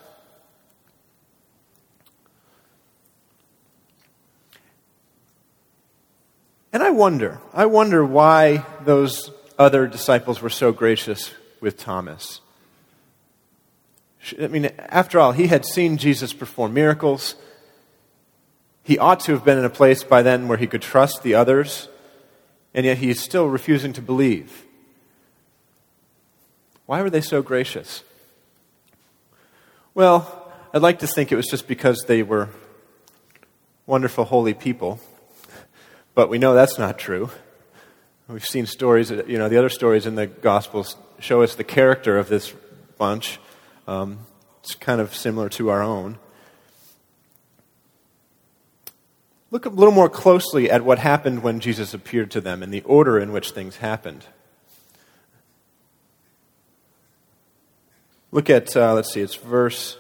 And 6.73 6.83
I 6.83 6.91
wonder, 6.91 7.39
I 7.53 7.65
wonder 7.65 8.05
why 8.05 8.65
those 8.83 9.31
other 9.57 9.87
disciples 9.87 10.41
were 10.41 10.49
so 10.49 10.71
gracious 10.71 11.33
with 11.59 11.77
Thomas. 11.77 12.41
I 14.39 14.47
mean, 14.47 14.65
after 14.77 15.19
all, 15.19 15.31
he 15.31 15.47
had 15.47 15.65
seen 15.65 15.97
Jesus 15.97 16.33
perform 16.33 16.73
miracles. 16.73 17.35
He 18.83 18.99
ought 18.99 19.21
to 19.21 19.31
have 19.31 19.45
been 19.45 19.57
in 19.57 19.65
a 19.65 19.69
place 19.69 20.03
by 20.03 20.21
then 20.21 20.47
where 20.47 20.57
he 20.57 20.67
could 20.67 20.81
trust 20.81 21.23
the 21.23 21.33
others, 21.33 21.87
and 22.77 22.85
yet 22.85 22.99
he 22.99 23.09
is 23.09 23.19
still 23.19 23.47
refusing 23.47 23.91
to 23.91 24.03
believe. 24.03 24.63
Why 26.85 27.01
were 27.01 27.09
they 27.09 27.21
so 27.21 27.41
gracious? 27.41 28.03
Well, 29.95 30.53
I'd 30.71 30.83
like 30.83 30.99
to 30.99 31.07
think 31.07 31.31
it 31.31 31.35
was 31.35 31.47
just 31.47 31.67
because 31.67 32.05
they 32.07 32.21
were 32.21 32.49
wonderful, 33.87 34.25
holy 34.25 34.53
people, 34.53 34.99
but 36.13 36.29
we 36.29 36.37
know 36.37 36.53
that's 36.53 36.77
not 36.77 36.99
true. 36.99 37.31
We've 38.27 38.45
seen 38.45 38.67
stories, 38.67 39.09
you 39.09 39.39
know, 39.39 39.49
the 39.49 39.57
other 39.57 39.69
stories 39.69 40.05
in 40.05 40.13
the 40.13 40.27
Gospels 40.27 40.97
show 41.19 41.41
us 41.41 41.55
the 41.55 41.63
character 41.63 42.19
of 42.19 42.29
this 42.29 42.53
bunch. 42.99 43.39
Um, 43.87 44.19
it's 44.61 44.75
kind 44.75 45.01
of 45.01 45.15
similar 45.15 45.49
to 45.49 45.69
our 45.69 45.81
own. 45.81 46.19
Look 49.49 49.65
a 49.65 49.69
little 49.69 49.93
more 49.93 50.09
closely 50.09 50.69
at 50.69 50.83
what 50.83 50.99
happened 50.99 51.41
when 51.41 51.59
Jesus 51.59 51.93
appeared 51.93 52.31
to 52.31 52.41
them 52.41 52.61
and 52.61 52.73
the 52.73 52.81
order 52.81 53.17
in 53.17 53.31
which 53.31 53.51
things 53.51 53.77
happened. 53.77 54.25
Look 58.31 58.49
at, 58.49 58.75
uh, 58.75 58.93
let's 58.93 59.13
see, 59.13 59.21
it's 59.21 59.35
verse, 59.35 59.97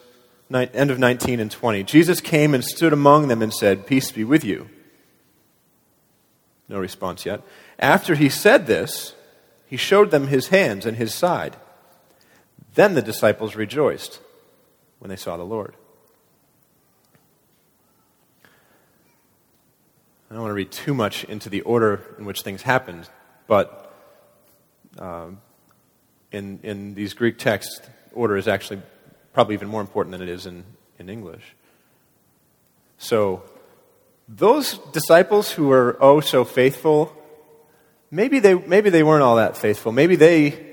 end 0.53 0.91
of 0.91 0.99
19 0.99 1.39
and 1.39 1.49
20. 1.49 1.83
Jesus 1.83 2.19
came 2.19 2.53
and 2.53 2.63
stood 2.63 2.91
among 2.91 3.29
them 3.29 3.41
and 3.41 3.53
said, 3.53 3.87
Peace 3.87 4.11
be 4.11 4.25
with 4.25 4.43
you. 4.43 4.69
No 6.67 6.79
response 6.79 7.25
yet. 7.25 7.41
After 7.79 8.15
he 8.15 8.27
said 8.27 8.67
this, 8.67 9.15
he 9.65 9.77
showed 9.77 10.11
them 10.11 10.27
his 10.27 10.49
hands 10.49 10.85
and 10.85 10.97
his 10.97 11.13
side. 11.13 11.55
Then 12.75 12.93
the 12.93 13.01
disciples 13.01 13.55
rejoiced 13.55 14.19
when 14.99 15.09
they 15.09 15.15
saw 15.15 15.37
the 15.37 15.43
Lord. 15.43 15.75
I 20.29 20.33
don't 20.33 20.41
want 20.41 20.49
to 20.51 20.55
read 20.55 20.71
too 20.71 20.93
much 20.93 21.23
into 21.23 21.49
the 21.49 21.61
order 21.61 22.01
in 22.17 22.25
which 22.25 22.41
things 22.41 22.61
happened, 22.61 23.09
but 23.47 23.93
um, 24.99 25.39
in, 26.33 26.59
in 26.63 26.95
these 26.95 27.13
Greek 27.13 27.37
texts, 27.37 27.79
order 28.11 28.35
is 28.35 28.47
actually 28.47 28.81
probably 29.31 29.55
even 29.55 29.69
more 29.69 29.79
important 29.79 30.11
than 30.11 30.21
it 30.21 30.27
is 30.27 30.45
in, 30.45 30.65
in 30.99 31.09
English. 31.09 31.55
So, 32.97 33.43
those 34.27 34.79
disciples 34.91 35.51
who 35.51 35.67
were 35.67 35.97
oh 36.01 36.19
so 36.19 36.43
faithful, 36.43 37.15
maybe 38.11 38.39
they, 38.39 38.55
maybe 38.55 38.89
they 38.89 39.03
weren't 39.03 39.23
all 39.23 39.37
that 39.37 39.55
faithful. 39.55 39.93
Maybe 39.93 40.17
they 40.17 40.67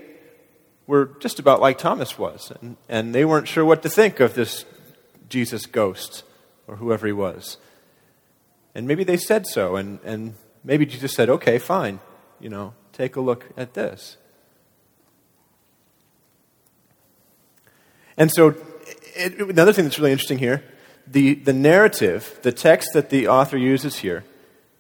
were 0.88 1.12
just 1.20 1.38
about 1.38 1.60
like 1.60 1.78
Thomas 1.78 2.18
was, 2.18 2.52
and, 2.60 2.76
and 2.88 3.14
they 3.14 3.24
weren't 3.24 3.46
sure 3.46 3.64
what 3.64 3.82
to 3.82 3.88
think 3.88 4.18
of 4.18 4.34
this 4.34 4.64
Jesus 5.28 5.66
ghost 5.66 6.24
or 6.66 6.76
whoever 6.76 7.06
he 7.06 7.12
was. 7.12 7.58
And 8.74 8.88
maybe 8.88 9.04
they 9.04 9.16
said 9.16 9.46
so, 9.46 9.76
and, 9.76 10.00
and 10.04 10.34
maybe 10.64 10.84
Jesus 10.84 11.12
said, 11.14 11.30
okay, 11.30 11.58
fine, 11.58 12.00
you 12.40 12.48
know, 12.48 12.74
take 12.92 13.16
a 13.16 13.20
look 13.20 13.46
at 13.56 13.74
this. 13.74 14.16
And 18.16 18.32
so, 18.32 18.54
it, 19.16 19.38
another 19.40 19.72
thing 19.72 19.84
that's 19.84 19.98
really 19.98 20.12
interesting 20.12 20.38
here 20.38 20.64
the, 21.06 21.34
the 21.34 21.52
narrative, 21.52 22.38
the 22.42 22.52
text 22.52 22.90
that 22.94 23.10
the 23.10 23.28
author 23.28 23.58
uses 23.58 23.96
here, 23.98 24.24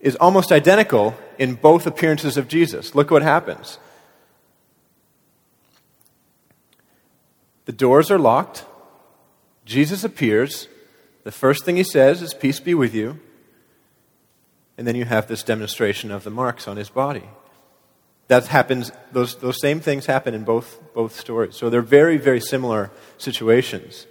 is 0.00 0.16
almost 0.16 0.52
identical 0.52 1.14
in 1.38 1.54
both 1.54 1.86
appearances 1.86 2.36
of 2.36 2.48
Jesus. 2.48 2.94
Look 2.94 3.10
what 3.10 3.22
happens. 3.22 3.78
The 7.64 7.72
doors 7.72 8.10
are 8.10 8.18
locked. 8.18 8.64
Jesus 9.64 10.04
appears. 10.04 10.68
The 11.24 11.32
first 11.32 11.64
thing 11.64 11.76
he 11.76 11.84
says 11.84 12.20
is, 12.20 12.34
Peace 12.34 12.60
be 12.60 12.74
with 12.74 12.94
you. 12.94 13.18
And 14.76 14.86
then 14.86 14.96
you 14.96 15.04
have 15.04 15.28
this 15.28 15.42
demonstration 15.42 16.10
of 16.10 16.24
the 16.24 16.30
marks 16.30 16.66
on 16.66 16.76
his 16.76 16.88
body. 16.88 17.28
That 18.28 18.46
happens, 18.46 18.90
those, 19.12 19.36
those 19.36 19.60
same 19.60 19.80
things 19.80 20.06
happen 20.06 20.34
in 20.34 20.44
both, 20.44 20.80
both 20.94 21.18
stories. 21.18 21.56
So 21.56 21.70
they're 21.70 21.82
very, 21.82 22.16
very 22.16 22.40
similar 22.40 22.90
situations. 23.18 24.06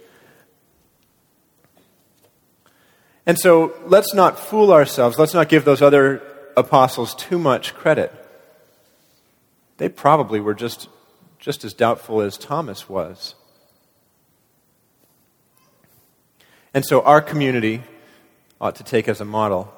And 3.26 3.38
so 3.38 3.74
let's 3.86 4.14
not 4.14 4.38
fool 4.38 4.72
ourselves. 4.72 5.18
Let's 5.18 5.34
not 5.34 5.48
give 5.48 5.64
those 5.64 5.82
other 5.82 6.22
apostles 6.56 7.14
too 7.14 7.38
much 7.38 7.74
credit. 7.74 8.12
They 9.78 9.88
probably 9.88 10.40
were 10.40 10.54
just, 10.54 10.88
just 11.38 11.64
as 11.64 11.74
doubtful 11.74 12.20
as 12.20 12.38
Thomas 12.38 12.88
was. 12.88 13.34
And 16.72 16.84
so 16.84 17.02
our 17.02 17.20
community 17.20 17.82
ought 18.60 18.76
to 18.76 18.84
take 18.84 19.08
as 19.08 19.20
a 19.20 19.24
model 19.24 19.73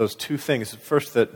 those 0.00 0.14
two 0.14 0.38
things. 0.38 0.74
First, 0.74 1.12
that 1.12 1.28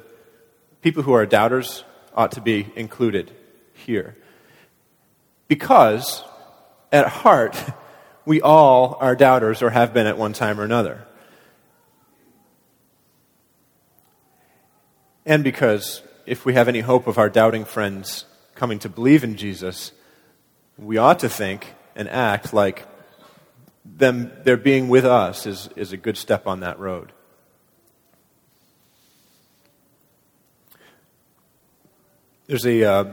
people 0.80 1.02
who 1.02 1.12
are 1.12 1.26
doubters 1.26 1.84
ought 2.16 2.32
to 2.32 2.40
be 2.40 2.72
included 2.74 3.30
here. 3.74 4.16
Because, 5.48 6.24
at 6.90 7.06
heart, 7.06 7.62
we 8.24 8.40
all 8.40 8.96
are 9.00 9.14
doubters 9.14 9.60
or 9.60 9.68
have 9.68 9.92
been 9.92 10.06
at 10.06 10.16
one 10.16 10.32
time 10.32 10.58
or 10.58 10.64
another. 10.64 11.04
And 15.26 15.44
because 15.44 16.00
if 16.24 16.46
we 16.46 16.54
have 16.54 16.66
any 16.66 16.80
hope 16.80 17.06
of 17.06 17.18
our 17.18 17.28
doubting 17.28 17.66
friends 17.66 18.24
coming 18.54 18.78
to 18.78 18.88
believe 18.88 19.22
in 19.24 19.36
Jesus, 19.36 19.92
we 20.78 20.96
ought 20.96 21.18
to 21.18 21.28
think 21.28 21.74
and 21.94 22.08
act 22.08 22.54
like 22.54 22.88
them, 23.84 24.32
their 24.44 24.56
being 24.56 24.88
with 24.88 25.04
us 25.04 25.44
is, 25.44 25.68
is 25.76 25.92
a 25.92 25.98
good 25.98 26.16
step 26.16 26.46
on 26.46 26.60
that 26.60 26.78
road. 26.78 27.12
There's 32.46 32.66
a, 32.66 32.84
uh, 32.84 33.04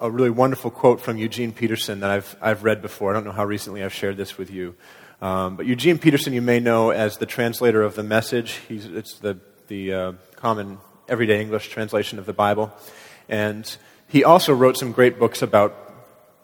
a 0.00 0.10
really 0.10 0.30
wonderful 0.30 0.72
quote 0.72 1.00
from 1.00 1.16
Eugene 1.16 1.52
Peterson 1.52 2.00
that 2.00 2.10
I've, 2.10 2.36
I've 2.42 2.64
read 2.64 2.82
before. 2.82 3.10
I 3.10 3.14
don't 3.14 3.24
know 3.24 3.30
how 3.30 3.44
recently 3.44 3.84
I've 3.84 3.94
shared 3.94 4.16
this 4.16 4.36
with 4.36 4.50
you. 4.50 4.74
Um, 5.22 5.54
but 5.54 5.64
Eugene 5.64 5.98
Peterson, 5.98 6.32
you 6.32 6.42
may 6.42 6.58
know 6.58 6.90
as 6.90 7.18
the 7.18 7.26
translator 7.26 7.84
of 7.84 7.94
the 7.94 8.02
message. 8.02 8.58
He's, 8.66 8.86
it's 8.86 9.20
the, 9.20 9.38
the 9.68 9.94
uh, 9.94 10.12
common 10.34 10.78
everyday 11.08 11.40
English 11.40 11.68
translation 11.68 12.18
of 12.18 12.26
the 12.26 12.32
Bible. 12.32 12.72
And 13.28 13.64
he 14.08 14.24
also 14.24 14.52
wrote 14.52 14.76
some 14.76 14.90
great 14.90 15.20
books 15.20 15.40
about 15.40 15.76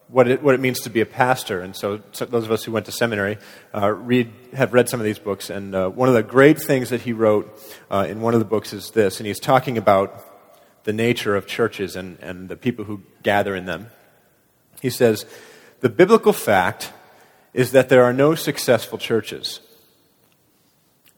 what 0.07 0.29
it, 0.29 0.45
what 0.45 0.55
it 0.55 0.61
means 0.61 0.79
to 0.83 0.89
be 0.89 1.01
a 1.01 1.07
pastor. 1.07 1.63
And 1.63 1.75
so, 1.75 2.01
so 2.13 2.27
those 2.27 2.45
of 2.45 2.53
us 2.53 2.63
who 2.63 2.71
went 2.71 2.87
to 2.87 2.93
seminary 2.93 3.39
uh, 3.75 3.91
read, 3.91 4.31
have 4.53 4.73
read 4.73 4.89
some 4.89 5.01
of 5.01 5.05
these 5.05 5.19
books. 5.19 5.51
And 5.51 5.75
uh, 5.75 5.89
one 5.89 6.09
of 6.09 6.15
the 6.15 6.23
great 6.23 6.63
things 6.63 6.91
that 6.91 7.01
he 7.01 7.13
wrote 7.13 7.61
uh, 7.91 8.07
in 8.09 8.21
one 8.21 8.35
of 8.35 8.41
the 8.41 8.47
books 8.47 8.73
is 8.73 8.93
this. 8.93 9.19
And 9.19 9.27
he's 9.27 9.41
talking 9.41 9.77
about 9.77 10.30
the 10.85 10.93
nature 10.93 11.37
of 11.37 11.47
churches 11.47 11.97
and, 11.97 12.19
and 12.21 12.49
the 12.49 12.57
people 12.57 12.85
who 12.85 13.03
gather 13.23 13.55
in 13.55 13.67
them. 13.67 13.91
He 14.81 14.91
says, 14.91 15.27
The 15.81 15.89
biblical 15.89 16.33
fact 16.33 16.93
is 17.53 17.73
that 17.73 17.89
there 17.89 18.05
are 18.05 18.13
no 18.13 18.35
successful 18.35 18.99
churches. 18.99 19.61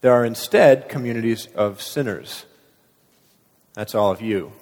There 0.00 0.12
are 0.12 0.24
instead 0.24 0.88
communities 0.88 1.46
of 1.54 1.80
sinners. 1.80 2.44
That's 3.74 3.94
all 3.94 4.10
of 4.10 4.20
you. 4.20 4.52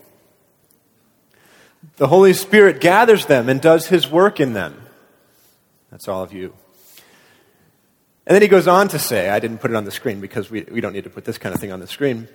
The 1.97 2.09
Holy 2.09 2.35
Spirit 2.35 2.81
gathers 2.81 3.27
them 3.27 3.49
and 3.49 3.61
does 3.61 3.87
His 3.87 4.09
work 4.09 4.39
in 4.39 4.53
them. 4.53 4.83
That's 5.91 6.09
all 6.09 6.23
of 6.23 6.33
you. 6.33 6.55
And 8.27 8.35
then 8.35 8.43
he 8.43 8.49
goes 8.49 8.69
on 8.69 8.87
to 8.89 8.99
say, 8.99 9.29
I 9.29 9.41
didn't 9.41 9.59
put 9.59 9.73
it 9.73 9.77
on 9.77 9.85
the 9.85 9.91
screen 9.91 10.21
because 10.21 10.51
we, 10.51 10.63
we 10.71 10.81
don't 10.81 10.93
need 10.93 11.05
to 11.05 11.11
put 11.11 11.25
this 11.25 11.37
kind 11.37 11.53
of 11.53 11.61
thing 11.61 11.73
on 11.73 11.81
the 11.81 11.89
screen. 11.89 12.29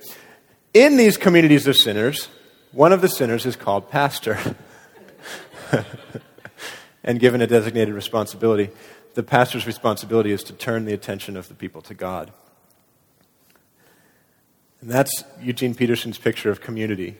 In 0.74 0.98
these 0.98 1.16
communities 1.16 1.66
of 1.66 1.76
sinners, 1.76 2.28
one 2.76 2.92
of 2.92 3.00
the 3.00 3.08
sinners 3.08 3.46
is 3.46 3.56
called 3.56 3.90
pastor 3.90 4.38
and 7.02 7.18
given 7.18 7.40
a 7.40 7.46
designated 7.46 7.94
responsibility. 7.94 8.68
The 9.14 9.22
pastor's 9.22 9.66
responsibility 9.66 10.30
is 10.30 10.44
to 10.44 10.52
turn 10.52 10.84
the 10.84 10.92
attention 10.92 11.38
of 11.38 11.48
the 11.48 11.54
people 11.54 11.80
to 11.80 11.94
God. 11.94 12.30
And 14.82 14.90
that's 14.90 15.24
Eugene 15.40 15.74
Peterson's 15.74 16.18
picture 16.18 16.50
of 16.50 16.60
community, 16.60 17.16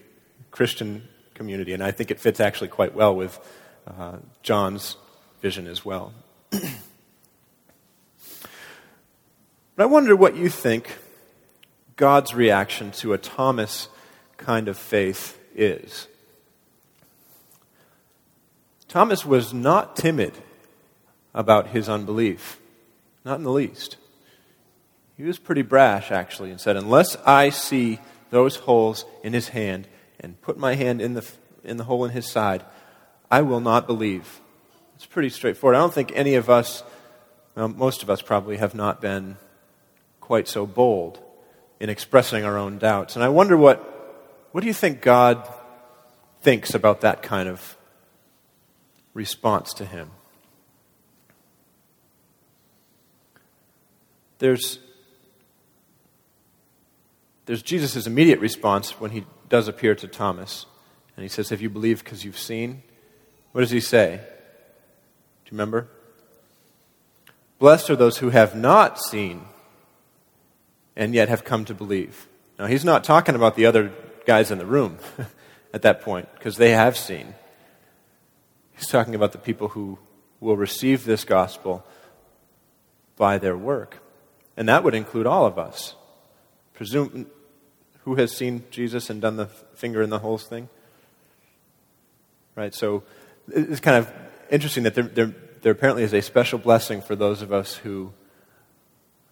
Christian 0.51 1.09
community. 1.33 1.73
And 1.73 1.83
I 1.83 1.91
think 1.91 2.11
it 2.11 2.21
fits 2.21 2.39
actually 2.39 2.69
quite 2.69 2.95
well 2.95 3.17
with 3.17 3.41
uh, 3.87 4.19
John's 4.43 4.99
vision 5.41 5.67
as 5.69 5.83
well. 5.83 6.13
but 6.51 6.61
I 9.79 9.87
wonder 9.87 10.15
what 10.15 10.37
you 10.37 10.51
think 10.51 10.99
God's 11.97 12.35
reaction 12.35 12.91
to 12.91 13.15
a 13.15 13.19
Thomas 13.19 13.89
kind 14.37 14.69
of 14.69 14.77
faith 14.77 15.39
is. 15.57 16.07
Thomas 18.89 19.27
was 19.27 19.53
not 19.53 19.97
timid 19.97 20.33
about 21.35 21.69
his 21.69 21.89
unbelief, 21.89 22.61
not 23.25 23.39
in 23.39 23.45
the 23.45 23.51
least. 23.51 23.97
He 25.17 25.25
was 25.25 25.39
pretty 25.39 25.63
brash, 25.63 26.11
actually, 26.11 26.51
and 26.51 26.61
said, 26.61 26.77
Unless 26.77 27.17
I 27.27 27.51
see 27.51 27.99
those 28.31 28.57
holes 28.57 29.05
in 29.23 29.33
his 29.33 29.49
hand 29.49 29.89
and 30.21 30.41
put 30.41 30.59
my 30.59 30.75
hand 30.75 31.01
in 31.01 31.15
the, 31.15 31.29
in 31.65 31.79
the 31.79 31.85
hole 31.85 32.05
in 32.05 32.11
his 32.11 32.31
side, 32.31 32.65
I 33.31 33.43
will 33.43 33.61
not 33.61 33.87
believe. 33.87 34.41
It's 34.95 35.07
pretty 35.07 35.31
straightforward. 35.31 35.77
I 35.77 35.81
don't 35.81 35.93
think 35.93 36.13
any 36.15 36.35
of 36.35 36.49
us, 36.49 36.83
well, 37.55 37.69
most 37.69 38.03
of 38.03 38.11
us 38.11 38.23
probably, 38.23 38.59
have 38.59 38.75
not 38.75 39.01
been 39.01 39.37
quite 40.21 40.49
so 40.49 40.67
bold 40.67 41.19
in 41.81 41.91
expressing 41.91 42.45
our 42.45 42.57
own 42.57 42.79
doubts. 42.79 43.17
And 43.17 43.25
I 43.25 43.29
wonder 43.29 43.57
what, 43.57 43.96
what 44.57 44.63
do 44.63 44.69
you 44.69 44.73
think 44.73 45.03
God 45.03 45.47
thinks 46.41 46.75
about 46.75 47.03
that 47.03 47.23
kind 47.23 47.47
of 47.47 47.77
response 49.13 49.75
to 49.75 49.85
Him? 49.85 50.11
There's, 54.39 54.79
there's 57.45 57.61
Jesus' 57.61 58.07
immediate 58.07 58.41
response 58.41 58.99
when 58.99 59.11
he 59.11 59.27
does 59.51 59.69
appear 59.69 59.95
to 59.95 60.09
Thomas. 60.09 60.65
And 61.19 61.23
he 61.23 61.29
says, 61.29 61.51
Have 61.51 61.61
you 61.61 61.69
believed 61.69 62.03
because 62.03 62.25
you've 62.25 62.39
seen? 62.39 62.83
What 63.53 63.61
does 63.61 63.73
he 63.73 63.81
say? 63.81 64.17
Do 64.17 65.51
you 65.51 65.51
remember? 65.51 65.87
Blessed 67.59 67.91
are 67.91 67.97
those 67.97 68.17
who 68.17 68.31
have 68.31 68.55
not 68.55 68.99
seen 68.99 69.43
and 70.97 71.15
yet 71.15 71.29
have 71.29 71.45
come 71.45 71.67
to 71.67 71.75
believe. 71.75 72.27
Now, 72.59 72.65
he's 72.65 72.87
not 72.87 73.05
talking 73.05 73.35
about 73.35 73.55
the 73.55 73.67
other 73.67 73.93
guys 74.27 74.51
in 74.51 74.59
the 74.59 74.67
room 74.67 74.99
at 75.73 75.83
that 75.83 76.03
point, 76.03 76.29
because 76.35 76.57
they 76.57 76.71
have 76.71 76.97
seen. 76.97 77.35
He's 78.77 78.89
talking 78.89 79.15
about 79.15 79.33
the 79.33 79.39
people 79.39 79.69
who 79.69 79.99
will 80.41 80.57
receive 80.57 81.05
this 81.05 81.25
gospel 81.25 81.85
by 83.17 83.39
their 83.39 83.57
work. 83.57 84.03
And 84.57 84.69
that 84.69 84.85
would 84.85 84.95
include 84.95 85.27
all 85.27 85.47
of 85.47 85.59
us. 85.59 85.95
Presume 86.75 87.27
who 88.05 88.15
has 88.17 88.35
seen 88.37 88.65
Jesus 88.71 89.11
and 89.11 89.21
done 89.21 89.37
the 89.37 89.47
finger 89.75 90.03
in 90.03 90.11
the 90.11 90.19
holes 90.19 90.45
thing? 90.45 90.69
Right? 92.55 92.75
So 92.75 93.03
it's 93.49 93.81
kind 93.81 93.97
of 93.97 94.13
interesting 94.51 94.85
that 94.85 94.95
there, 94.95 95.05
there, 95.05 95.35
there 95.63 95.73
apparently 95.73 96.03
is 96.03 96.15
a 96.15 96.23
special 96.23 96.59
blessing 96.59 97.03
for 97.03 97.17
those 97.17 97.43
of 97.43 97.53
us 97.53 97.75
who 97.75 98.13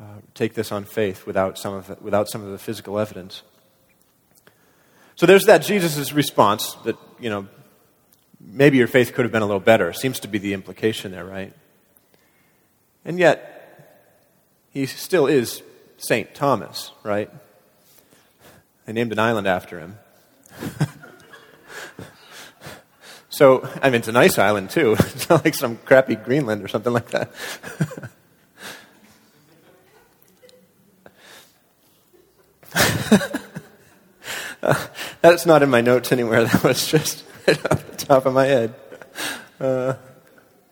uh, 0.01 0.05
take 0.35 0.55
this 0.55 0.73
on 0.73 0.85
faith 0.85 1.27
without 1.27 1.57
some, 1.59 1.75
of 1.75 1.87
the, 1.87 1.97
without 2.01 2.29
some 2.29 2.43
of 2.43 2.51
the 2.51 2.59
physical 2.59 2.99
evidence. 2.99 3.43
So 5.17 5.27
there's 5.27 5.45
that 5.45 5.59
Jesus' 5.59 6.13
response 6.13 6.75
that, 6.85 6.97
you 7.21 7.31
know, 7.31 7.47
maybe 8.41 8.79
your 8.79 8.89
faith 8.89 9.15
could 9.15 9.25
have 9.25 9.33
been 9.33 9.43
a 9.43 9.47
little 9.47 9.61
better. 9.61 9.93
Seems 9.93 10.21
to 10.21 10.29
be 10.29 10.39
the 10.39 10.55
implication 10.55 11.13
there, 11.13 11.25
right? 11.25 11.53
And 13.05 13.19
yet, 13.19 13.51
he 14.73 14.87
still 14.87 15.27
is 15.27 15.63
St. 15.99 16.35
Thomas, 16.35 16.91
right? 17.03 17.31
They 18.87 18.93
named 18.93 19.13
an 19.13 19.19
island 19.19 19.47
after 19.47 19.79
him. 19.79 19.99
so, 23.29 23.69
I 23.81 23.91
mean, 23.91 24.01
it's 24.01 24.09
a 24.09 24.13
nice 24.13 24.39
island, 24.39 24.71
too. 24.71 24.97
It's 24.99 25.29
not 25.29 25.45
like 25.45 25.55
some 25.55 25.77
crappy 25.79 26.17
Greenland 26.17 26.63
or 26.63 26.69
something 26.69 26.93
like 26.93 27.11
that. 27.11 27.31
That's 35.25 35.47
not 35.47 35.63
in 35.63 35.71
my 35.71 35.81
notes 35.81 36.13
anywhere. 36.13 36.45
That 36.49 36.63
was 36.63 36.87
just 36.87 37.25
right 37.47 37.73
off 37.73 37.91
the 37.91 37.97
top 37.97 38.27
of 38.27 38.35
my 38.35 38.45
head. 38.45 38.75
Uh, 39.59 39.95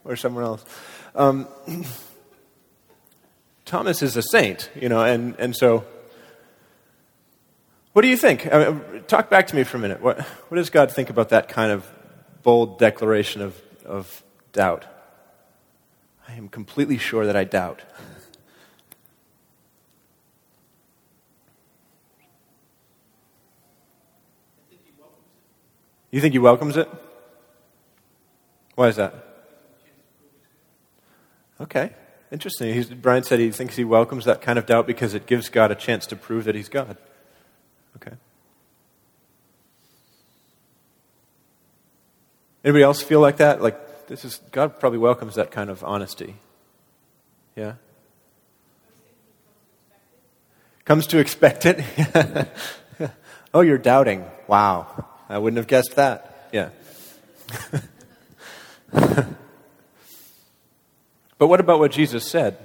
or 0.05 0.15
somewhere 0.15 0.45
else. 0.45 0.63
Um, 1.15 1.49
Thomas 3.65 4.03
is 4.03 4.15
a 4.19 4.23
saint, 4.23 4.69
you 4.79 4.91
know, 4.91 5.03
and, 5.03 5.37
and 5.39 5.57
so 5.57 5.87
what 7.95 8.03
do 8.03 8.09
you 8.09 8.17
think? 8.19 8.53
I 8.53 8.69
mean, 8.69 9.05
talk 9.07 9.31
back 9.31 9.47
to 9.47 9.57
me 9.57 9.65
for 9.65 9.79
a 9.79 9.81
minute. 9.81 10.03
What, 10.03 10.21
what 10.21 10.59
does 10.59 10.69
God 10.69 10.93
think 10.93 11.09
about 11.09 11.31
that 11.31 11.49
kind 11.49 11.73
of 11.73 11.91
bold 12.43 12.79
declaration 12.79 13.41
of, 13.41 13.59
of 13.87 14.23
doubt? 14.53 14.85
I 16.29 16.35
am 16.35 16.51
completely 16.51 16.99
sure 16.99 17.25
that 17.25 17.37
I 17.37 17.45
doubt. 17.45 17.81
You 26.13 26.21
think 26.21 26.33
he 26.33 26.39
welcomes 26.39 26.77
it? 26.77 26.89
Why 28.77 28.89
is 28.89 28.97
that? 28.97 29.15
Okay, 31.61 31.93
interesting. 32.31 32.75
He's, 32.75 32.89
Brian 32.89 33.23
said 33.23 33.39
he 33.39 33.51
thinks 33.51 33.77
he 33.77 33.85
welcomes 33.85 34.25
that 34.27 34.43
kind 34.43 34.59
of 34.59 34.67
doubt 34.67 34.87
because 34.87 35.15
it 35.15 35.27
gives 35.27 35.49
God 35.49 35.71
a 35.71 35.75
chance 35.75 36.07
to 36.07 36.17
prove 36.17 36.45
that 36.45 36.55
he's 36.55 36.69
God. 36.69 36.97
Okay. 37.97 38.17
Anybody 42.65 42.85
else 42.85 43.03
feel 43.03 43.21
like 43.21 43.39
that? 43.39 43.63
Like 43.63 44.07
this 44.09 44.25
is 44.25 44.41
God 44.51 44.79
probably 44.79 44.99
welcomes 44.99 45.37
that 45.37 45.51
kind 45.51 45.71
of 45.71 45.83
honesty. 45.83 46.37
Yeah. 47.57 47.75
Comes 50.85 51.07
to 51.09 51.19
expect 51.19 51.65
it. 51.65 52.51
oh, 53.55 53.61
you're 53.61 53.79
doubting. 53.79 54.25
Wow. 54.49 55.07
I 55.29 55.39
wouldn't 55.39 55.57
have 55.57 55.67
guessed 55.67 55.97
that. 55.97 56.49
Yeah. 56.53 56.71
but 61.39 61.47
what 61.47 61.61
about 61.61 61.79
what 61.79 61.93
Jesus 61.93 62.27
said? 62.27 62.59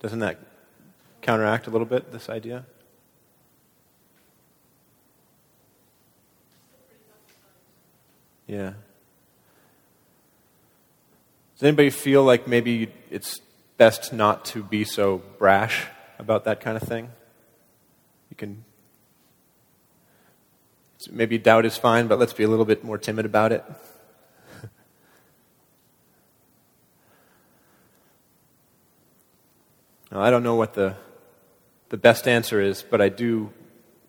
Doesn't 0.00 0.18
that 0.20 0.38
counteract 1.22 1.66
a 1.66 1.70
little 1.70 1.86
bit 1.86 2.12
this 2.12 2.28
idea? 2.28 2.64
Yeah. 8.46 8.74
Does 11.54 11.62
anybody 11.62 11.90
feel 11.90 12.22
like 12.22 12.46
maybe 12.46 12.92
it's 13.10 13.40
best 13.76 14.12
not 14.12 14.44
to 14.46 14.62
be 14.62 14.84
so 14.84 15.22
brash 15.38 15.86
about 16.18 16.44
that 16.44 16.60
kind 16.60 16.76
of 16.76 16.82
thing? 16.82 17.10
You 18.30 18.36
can 18.36 18.64
maybe 21.10 21.38
doubt 21.38 21.64
is 21.66 21.76
fine, 21.76 22.06
but 22.06 22.18
let's 22.18 22.32
be 22.32 22.44
a 22.44 22.48
little 22.48 22.64
bit 22.64 22.82
more 22.84 22.98
timid 22.98 23.24
about 23.26 23.52
it. 23.52 23.64
now, 30.10 30.20
I 30.20 30.30
don't 30.30 30.42
know 30.42 30.54
what 30.56 30.74
the, 30.74 30.96
the 31.88 31.96
best 31.96 32.26
answer 32.26 32.60
is, 32.60 32.82
but 32.82 33.00
I 33.00 33.08
do 33.08 33.52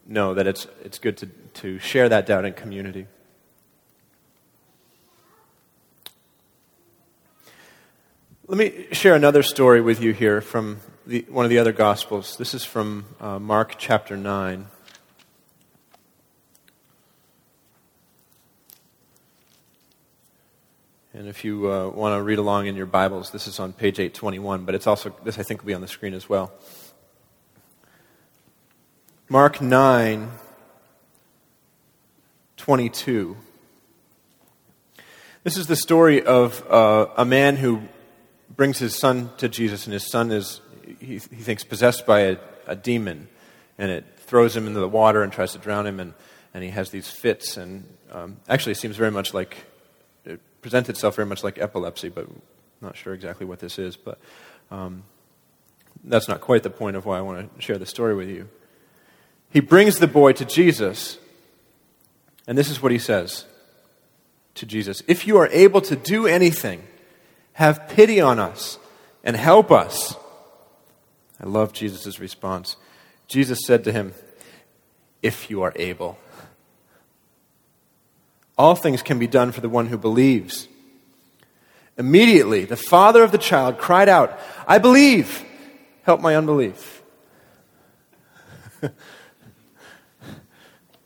know 0.05 0.33
that 0.33 0.47
it's, 0.47 0.67
it's 0.83 0.99
good 0.99 1.17
to, 1.17 1.27
to 1.55 1.79
share 1.79 2.09
that 2.09 2.25
doubt 2.25 2.45
in 2.45 2.53
community. 2.53 3.07
Let 8.47 8.57
me 8.57 8.87
share 8.93 9.13
another 9.13 9.43
story 9.43 9.81
with 9.81 10.01
you 10.01 10.13
here 10.13 10.39
from 10.39 10.79
the, 11.05 11.25
one 11.29 11.43
of 11.45 11.49
the 11.49 11.59
other 11.59 11.73
Gospels. 11.73 12.37
This 12.37 12.53
is 12.53 12.63
from 12.63 13.05
uh, 13.19 13.39
Mark 13.39 13.75
chapter 13.77 14.15
9. 14.15 14.67
And 21.17 21.27
if 21.27 21.43
you 21.43 21.71
uh, 21.71 21.89
want 21.89 22.15
to 22.15 22.21
read 22.21 22.37
along 22.37 22.67
in 22.67 22.75
your 22.75 22.85
Bibles, 22.85 23.31
this 23.31 23.47
is 23.47 23.59
on 23.59 23.73
page 23.73 23.99
821, 23.99 24.65
but 24.65 24.75
it's 24.75 24.85
also, 24.85 25.15
this 25.23 25.39
I 25.39 25.41
think 25.41 25.61
will 25.61 25.67
be 25.69 25.73
on 25.73 25.81
the 25.81 25.87
screen 25.87 26.13
as 26.13 26.29
well. 26.29 26.53
Mark 29.27 29.59
9, 29.59 30.29
22. 32.57 33.35
This 35.43 35.57
is 35.57 35.65
the 35.65 35.75
story 35.75 36.21
of 36.23 36.63
uh, 36.69 37.07
a 37.17 37.25
man 37.25 37.55
who 37.55 37.81
brings 38.55 38.77
his 38.77 38.95
son 38.95 39.31
to 39.37 39.49
Jesus, 39.49 39.87
and 39.87 39.93
his 39.93 40.07
son 40.07 40.31
is, 40.31 40.61
he, 40.99 41.13
he 41.13 41.17
thinks, 41.17 41.63
possessed 41.63 42.05
by 42.05 42.19
a, 42.19 42.37
a 42.67 42.75
demon, 42.75 43.27
and 43.79 43.89
it 43.89 44.05
throws 44.17 44.55
him 44.55 44.67
into 44.67 44.79
the 44.79 44.87
water 44.87 45.23
and 45.23 45.33
tries 45.33 45.53
to 45.53 45.57
drown 45.57 45.87
him, 45.87 45.99
and, 45.99 46.13
and 46.53 46.63
he 46.63 46.69
has 46.69 46.91
these 46.91 47.09
fits, 47.09 47.57
and 47.57 47.85
um, 48.11 48.37
actually 48.47 48.75
seems 48.75 48.97
very 48.97 49.09
much 49.09 49.33
like 49.33 49.57
presents 50.61 50.89
itself 50.89 51.15
very 51.15 51.25
much 51.25 51.43
like 51.43 51.59
epilepsy, 51.59 52.09
but 52.09 52.25
I'm 52.25 52.41
not 52.81 52.97
sure 52.97 53.13
exactly 53.13 53.45
what 53.45 53.59
this 53.59 53.79
is. 53.79 53.95
But 53.95 54.19
um, 54.71 55.03
that's 56.03 56.27
not 56.27 56.41
quite 56.41 56.63
the 56.63 56.69
point 56.69 56.95
of 56.95 57.05
why 57.05 57.17
I 57.17 57.21
want 57.21 57.55
to 57.55 57.61
share 57.61 57.77
the 57.77 57.85
story 57.85 58.15
with 58.15 58.29
you. 58.29 58.49
He 59.49 59.59
brings 59.59 59.99
the 59.99 60.07
boy 60.07 60.33
to 60.33 60.45
Jesus, 60.45 61.17
and 62.47 62.57
this 62.57 62.69
is 62.69 62.81
what 62.81 62.91
he 62.91 62.99
says 62.99 63.45
to 64.55 64.65
Jesus 64.65 65.01
If 65.07 65.25
you 65.25 65.37
are 65.37 65.47
able 65.47 65.81
to 65.81 65.95
do 65.95 66.27
anything, 66.27 66.83
have 67.53 67.87
pity 67.87 68.19
on 68.21 68.39
us 68.39 68.77
and 69.23 69.35
help 69.35 69.71
us. 69.71 70.15
I 71.39 71.45
love 71.45 71.73
Jesus' 71.73 72.19
response. 72.19 72.75
Jesus 73.27 73.59
said 73.65 73.83
to 73.83 73.91
him, 73.91 74.13
If 75.21 75.49
you 75.49 75.61
are 75.61 75.73
able. 75.75 76.17
All 78.57 78.75
things 78.75 79.03
can 79.03 79.19
be 79.19 79.27
done 79.27 79.51
for 79.51 79.61
the 79.61 79.69
one 79.69 79.87
who 79.87 79.97
believes. 79.97 80.67
Immediately, 81.97 82.65
the 82.65 82.77
father 82.77 83.23
of 83.23 83.31
the 83.31 83.37
child 83.37 83.77
cried 83.77 84.09
out, 84.09 84.39
I 84.67 84.77
believe, 84.77 85.43
help 86.03 86.21
my 86.21 86.35
unbelief. 86.35 87.01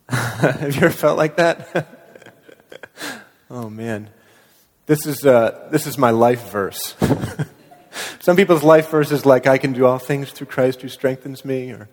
Have 0.09 0.75
you 0.75 0.81
ever 0.81 0.89
felt 0.89 1.17
like 1.17 1.37
that? 1.37 1.87
oh, 3.49 3.69
man. 3.69 4.09
This 4.85 5.05
is, 5.05 5.25
uh, 5.25 5.69
this 5.71 5.87
is 5.87 5.97
my 5.97 6.09
life 6.09 6.51
verse. 6.51 6.95
Some 8.19 8.35
people's 8.35 8.63
life 8.63 8.89
verse 8.89 9.11
is 9.11 9.25
like, 9.25 9.47
I 9.47 9.57
can 9.57 9.71
do 9.71 9.85
all 9.85 9.97
things 9.97 10.31
through 10.31 10.47
Christ 10.47 10.81
who 10.81 10.89
strengthens 10.89 11.45
me, 11.45 11.71
or 11.71 11.87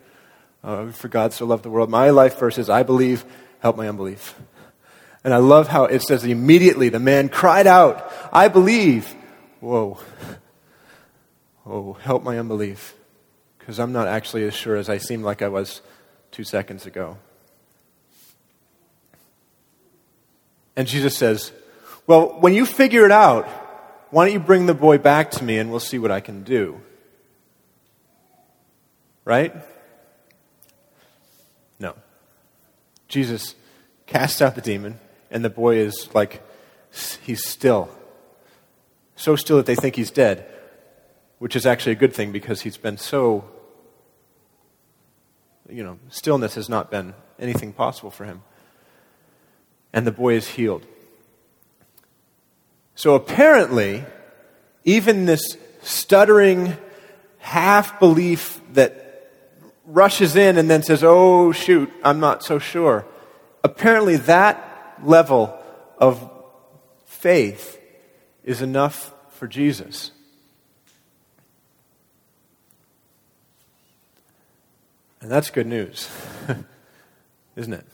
uh, 0.64 0.90
for 0.90 1.06
God 1.06 1.32
so 1.32 1.46
loved 1.46 1.62
the 1.62 1.70
world. 1.70 1.90
My 1.90 2.10
life 2.10 2.38
verse 2.38 2.58
is, 2.58 2.68
I 2.68 2.82
believe, 2.82 3.24
help 3.60 3.76
my 3.76 3.88
unbelief. 3.88 4.34
And 5.24 5.34
I 5.34 5.38
love 5.38 5.68
how 5.68 5.84
it 5.84 6.02
says 6.02 6.24
immediately 6.24 6.88
the 6.88 7.00
man 7.00 7.28
cried 7.28 7.66
out, 7.66 8.12
I 8.32 8.48
believe. 8.48 9.14
Whoa. 9.60 9.98
Oh, 11.66 11.92
help 11.94 12.22
my 12.22 12.38
unbelief. 12.38 12.94
Because 13.58 13.78
I'm 13.78 13.92
not 13.92 14.08
actually 14.08 14.44
as 14.44 14.54
sure 14.54 14.76
as 14.76 14.88
I 14.88 14.98
seemed 14.98 15.24
like 15.24 15.42
I 15.42 15.48
was 15.48 15.82
two 16.30 16.44
seconds 16.44 16.86
ago. 16.86 17.18
And 20.76 20.88
Jesus 20.88 21.16
says, 21.16 21.52
Well, 22.06 22.40
when 22.40 22.54
you 22.54 22.64
figure 22.64 23.04
it 23.04 23.10
out, 23.10 23.46
why 24.10 24.24
don't 24.24 24.32
you 24.32 24.40
bring 24.40 24.66
the 24.66 24.74
boy 24.74 24.96
back 24.96 25.32
to 25.32 25.44
me 25.44 25.58
and 25.58 25.70
we'll 25.70 25.80
see 25.80 25.98
what 25.98 26.10
I 26.10 26.20
can 26.20 26.44
do? 26.44 26.80
Right? 29.24 29.54
No. 31.78 31.94
Jesus 33.08 33.54
casts 34.06 34.40
out 34.40 34.54
the 34.54 34.62
demon 34.62 34.98
and 35.30 35.44
the 35.44 35.50
boy 35.50 35.76
is 35.76 36.08
like, 36.14 36.42
he's 37.24 37.46
still. 37.46 37.88
So 39.16 39.36
still 39.36 39.56
that 39.56 39.66
they 39.66 39.74
think 39.74 39.96
he's 39.96 40.10
dead, 40.10 40.46
which 41.38 41.56
is 41.56 41.66
actually 41.66 41.92
a 41.92 41.96
good 41.96 42.14
thing 42.14 42.32
because 42.32 42.62
he's 42.62 42.76
been 42.76 42.96
so, 42.96 43.44
you 45.68 45.82
know, 45.82 45.98
stillness 46.08 46.54
has 46.54 46.68
not 46.68 46.90
been 46.90 47.14
anything 47.38 47.72
possible 47.72 48.10
for 48.10 48.24
him. 48.24 48.42
And 49.92 50.06
the 50.06 50.12
boy 50.12 50.34
is 50.34 50.48
healed. 50.48 50.86
So 52.94 53.14
apparently, 53.14 54.04
even 54.84 55.26
this 55.26 55.56
stuttering 55.82 56.76
half 57.38 57.98
belief 57.98 58.60
that 58.72 59.30
rushes 59.84 60.36
in 60.36 60.58
and 60.58 60.68
then 60.68 60.82
says, 60.82 61.02
Oh, 61.02 61.52
shoot, 61.52 61.90
I'm 62.04 62.20
not 62.20 62.42
so 62.44 62.58
sure. 62.58 63.06
Apparently, 63.64 64.16
that 64.16 64.67
level 65.04 65.58
of 65.98 66.30
faith 67.06 67.80
is 68.44 68.62
enough 68.62 69.12
for 69.30 69.46
Jesus. 69.46 70.10
And 75.20 75.30
that's 75.30 75.50
good 75.50 75.66
news, 75.66 76.08
isn't 77.56 77.72
it? 77.72 77.84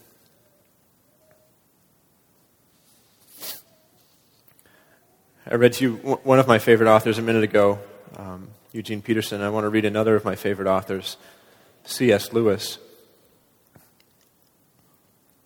I 5.47 5.57
read 5.57 5.75
to 5.75 5.85
you 5.85 5.97
one 6.23 6.39
of 6.39 6.47
my 6.47 6.59
favorite 6.59 6.89
authors 6.89 7.19
a 7.19 7.23
minute 7.23 7.45
ago, 7.45 7.79
um, 8.17 8.49
Eugene 8.73 9.03
Peterson. 9.03 9.43
I 9.43 9.51
want 9.51 9.65
to 9.65 9.69
read 9.69 9.85
another 9.85 10.17
of 10.17 10.25
my 10.25 10.37
favorite 10.37 10.69
authors, 10.69 11.17
C.S. 11.85 12.33
Lewis. 12.33 12.79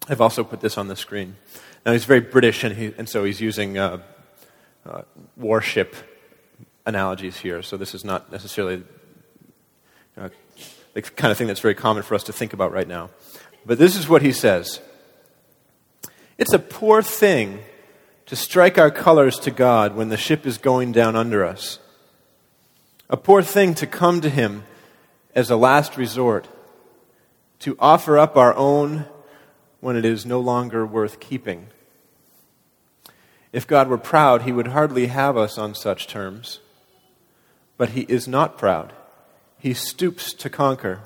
I've 0.09 0.21
also 0.21 0.43
put 0.43 0.61
this 0.61 0.79
on 0.79 0.89
the 0.89 0.97
screen. 0.97 1.37
Now, 1.85 1.93
he's 1.93 2.07
very 2.07 2.21
British, 2.21 2.65
and, 2.65 2.75
he, 2.75 2.95
and 2.97 3.09
so 3.09 3.25
he's 3.25 3.41
using 3.41 3.77
uh, 3.77 3.99
uh, 4.87 5.03
warship 5.37 5.95
analogies 6.87 7.37
here. 7.37 7.63
So, 7.63 7.77
this 7.77 7.95
is 7.95 8.05
not 8.05 8.33
necessarily 8.33 8.85
uh, 10.17 10.31
the 10.95 11.03
kind 11.03 11.31
of 11.31 11.37
thing 11.37 11.47
that's 11.47 11.61
very 11.61 11.75
common 11.75 12.03
for 12.03 12.15
us 12.15 12.25
to 12.25 12.33
think 12.33 12.55
about 12.55 12.73
right 12.73 12.89
now. 12.89 13.11
But 13.67 13.79
this 13.79 13.97
is 13.97 14.09
what 14.09 14.23
he 14.23 14.33
says 14.33 14.81
It's 16.39 16.55
a 16.55 16.59
poor 16.59 17.03
thing 17.03 17.61
to 18.27 18.37
strike 18.37 18.79
our 18.79 18.91
colors 18.91 19.39
to 19.41 19.51
God 19.51 19.95
when 19.95 20.09
the 20.09 20.17
ship 20.17 20.47
is 20.47 20.59
going 20.59 20.93
down 20.93 21.17
under 21.17 21.45
us. 21.45 21.79
A 23.11 23.17
poor 23.17 23.43
thing 23.43 23.75
to 23.77 23.87
come 23.87 24.21
to 24.21 24.29
Him 24.29 24.65
as 25.35 25.51
a 25.51 25.57
last 25.57 25.97
resort, 25.97 26.49
to 27.61 27.77
offer 27.79 28.19
up 28.19 28.37
our 28.37 28.55
own 28.55 29.07
when 29.81 29.97
it 29.97 30.05
is 30.05 30.27
no 30.27 30.41
longer 30.41 30.85
worth 30.87 31.21
keeping. 31.21 31.69
If 33.53 33.67
God 33.67 33.89
were 33.89 33.99
proud, 33.99 34.43
he 34.43 34.53
would 34.53 34.69
hardly 34.69 35.07
have 35.07 35.37
us 35.37 35.57
on 35.57 35.75
such 35.75 36.07
terms. 36.07 36.61
But 37.77 37.91
he 37.91 38.03
is 38.03 38.29
not 38.29 38.59
proud. 38.59 38.93
He 39.59 39.75
stoops 39.75 40.33
to 40.35 40.51
conquer. 40.51 41.01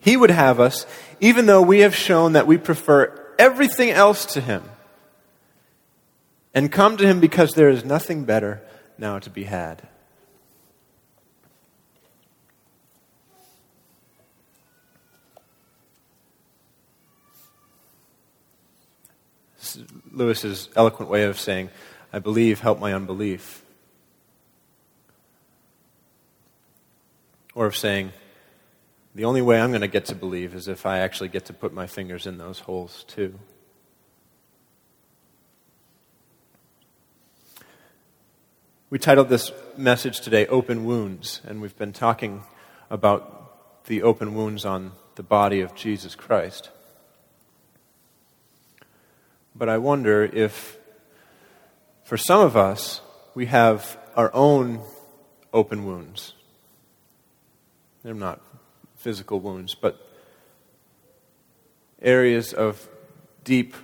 He 0.00 0.16
would 0.16 0.30
have 0.30 0.58
us, 0.58 0.86
even 1.20 1.46
though 1.46 1.62
we 1.62 1.80
have 1.80 1.94
shown 1.94 2.32
that 2.32 2.46
we 2.46 2.58
prefer 2.58 3.34
everything 3.38 3.90
else 3.90 4.26
to 4.34 4.40
him, 4.40 4.64
and 6.54 6.72
come 6.72 6.96
to 6.96 7.06
him 7.06 7.20
because 7.20 7.54
there 7.54 7.68
is 7.68 7.84
nothing 7.84 8.24
better 8.24 8.62
now 8.98 9.18
to 9.20 9.30
be 9.30 9.44
had. 9.44 9.86
Lewis's 20.12 20.68
eloquent 20.76 21.10
way 21.10 21.24
of 21.24 21.38
saying, 21.38 21.70
I 22.12 22.18
believe, 22.18 22.60
help 22.60 22.78
my 22.78 22.92
unbelief. 22.92 23.64
Or 27.54 27.66
of 27.66 27.76
saying, 27.76 28.12
the 29.14 29.24
only 29.24 29.42
way 29.42 29.60
I'm 29.60 29.70
going 29.70 29.82
to 29.82 29.88
get 29.88 30.06
to 30.06 30.14
believe 30.14 30.54
is 30.54 30.68
if 30.68 30.86
I 30.86 30.98
actually 30.98 31.28
get 31.28 31.46
to 31.46 31.52
put 31.52 31.72
my 31.72 31.86
fingers 31.86 32.26
in 32.26 32.38
those 32.38 32.60
holes 32.60 33.04
too. 33.08 33.38
We 38.88 38.98
titled 38.98 39.30
this 39.30 39.52
message 39.76 40.20
today 40.20 40.46
Open 40.46 40.84
Wounds, 40.84 41.40
and 41.46 41.62
we've 41.62 41.76
been 41.78 41.94
talking 41.94 42.44
about 42.90 43.84
the 43.86 44.02
open 44.02 44.34
wounds 44.34 44.66
on 44.66 44.92
the 45.14 45.22
body 45.22 45.60
of 45.60 45.74
Jesus 45.74 46.14
Christ. 46.14 46.70
But 49.54 49.68
I 49.68 49.78
wonder 49.78 50.24
if, 50.24 50.78
for 52.04 52.16
some 52.16 52.40
of 52.40 52.56
us, 52.56 53.00
we 53.34 53.46
have 53.46 53.98
our 54.16 54.34
own 54.34 54.80
open 55.52 55.84
wounds. 55.84 56.34
They're 58.02 58.14
not 58.14 58.40
physical 58.96 59.40
wounds, 59.40 59.74
but 59.74 60.00
areas 62.00 62.52
of 62.52 62.88
deep 63.44 63.74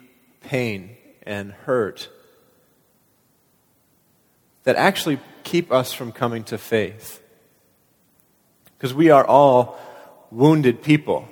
pain 0.40 0.96
and 1.22 1.52
hurt 1.52 2.08
that 4.64 4.76
actually 4.76 5.18
keep 5.44 5.72
us 5.72 5.92
from 5.92 6.12
coming 6.12 6.44
to 6.44 6.58
faith. 6.58 7.22
Because 8.76 8.94
we 8.94 9.10
are 9.10 9.26
all 9.26 9.78
wounded 10.30 10.82
people. 10.82 11.28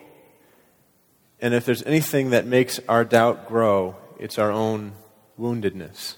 And 1.40 1.54
if 1.54 1.64
there's 1.64 1.82
anything 1.82 2.30
that 2.30 2.46
makes 2.46 2.80
our 2.88 3.04
doubt 3.04 3.48
grow, 3.48 3.96
it's 4.18 4.38
our 4.38 4.50
own 4.50 4.92
woundedness. 5.38 6.16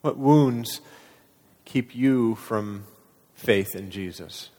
What 0.00 0.18
wounds 0.18 0.80
keep 1.64 1.94
you 1.94 2.34
from 2.34 2.84
faith 3.34 3.74
in 3.74 3.90
Jesus? 3.90 4.50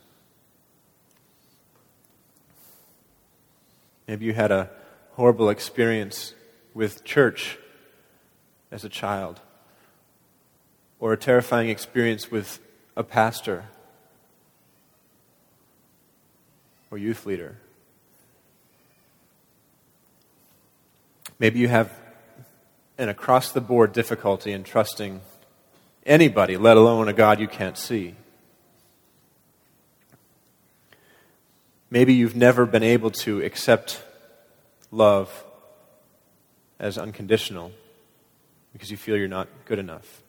Maybe 4.07 4.25
you 4.25 4.33
had 4.33 4.51
a 4.51 4.69
horrible 5.13 5.49
experience 5.49 6.33
with 6.73 7.03
church 7.03 7.57
as 8.71 8.83
a 8.83 8.89
child, 8.89 9.39
or 10.99 11.13
a 11.13 11.17
terrifying 11.17 11.69
experience 11.69 12.29
with 12.29 12.59
a 12.97 13.03
pastor 13.03 13.65
or 16.91 16.97
youth 16.97 17.25
leader. 17.25 17.57
Maybe 21.37 21.59
you 21.59 21.67
have 21.67 21.91
an 22.97 23.09
across 23.09 23.51
the 23.51 23.61
board 23.61 23.91
difficulty 23.91 24.53
in 24.53 24.63
trusting 24.63 25.21
anybody, 26.05 26.55
let 26.55 26.77
alone 26.77 27.07
a 27.07 27.13
God 27.13 27.39
you 27.39 27.47
can't 27.47 27.77
see. 27.77 28.15
Maybe 31.89 32.13
you've 32.13 32.35
never 32.35 32.65
been 32.65 32.83
able 32.83 33.11
to 33.11 33.41
accept 33.41 34.01
love 34.91 35.45
as 36.79 36.97
unconditional 36.97 37.71
because 38.73 38.91
you 38.91 38.97
feel 38.97 39.17
you're 39.17 39.27
not 39.27 39.47
good 39.65 39.79
enough. 39.79 40.21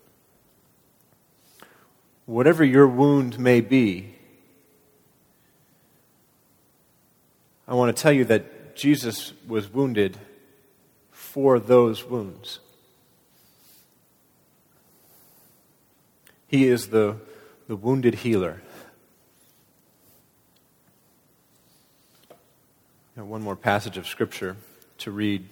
Whatever 2.27 2.65
your 2.65 2.89
wound 2.89 3.39
may 3.39 3.61
be, 3.61 4.15
I 7.69 7.75
want 7.75 7.97
to 7.97 8.01
tell 8.01 8.13
you 8.13 8.25
that 8.27 8.77
Jesus 8.77 9.33
was 9.47 9.73
wounded 9.73 10.19
for 11.37 11.59
those 11.59 12.03
wounds. 12.03 12.61
He 16.49 16.67
is 16.67 16.87
the, 16.89 17.17
the 17.69 17.77
wounded 17.77 18.15
healer. 18.15 18.63
one 23.17 23.43
more 23.43 23.55
passage 23.55 23.99
of 23.99 24.07
Scripture 24.07 24.57
to 24.97 25.11
read 25.11 25.47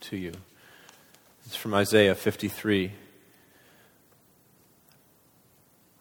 to 0.00 0.18
you. 0.18 0.32
It's 1.46 1.56
from 1.56 1.72
Isaiah 1.72 2.14
53. 2.14 2.92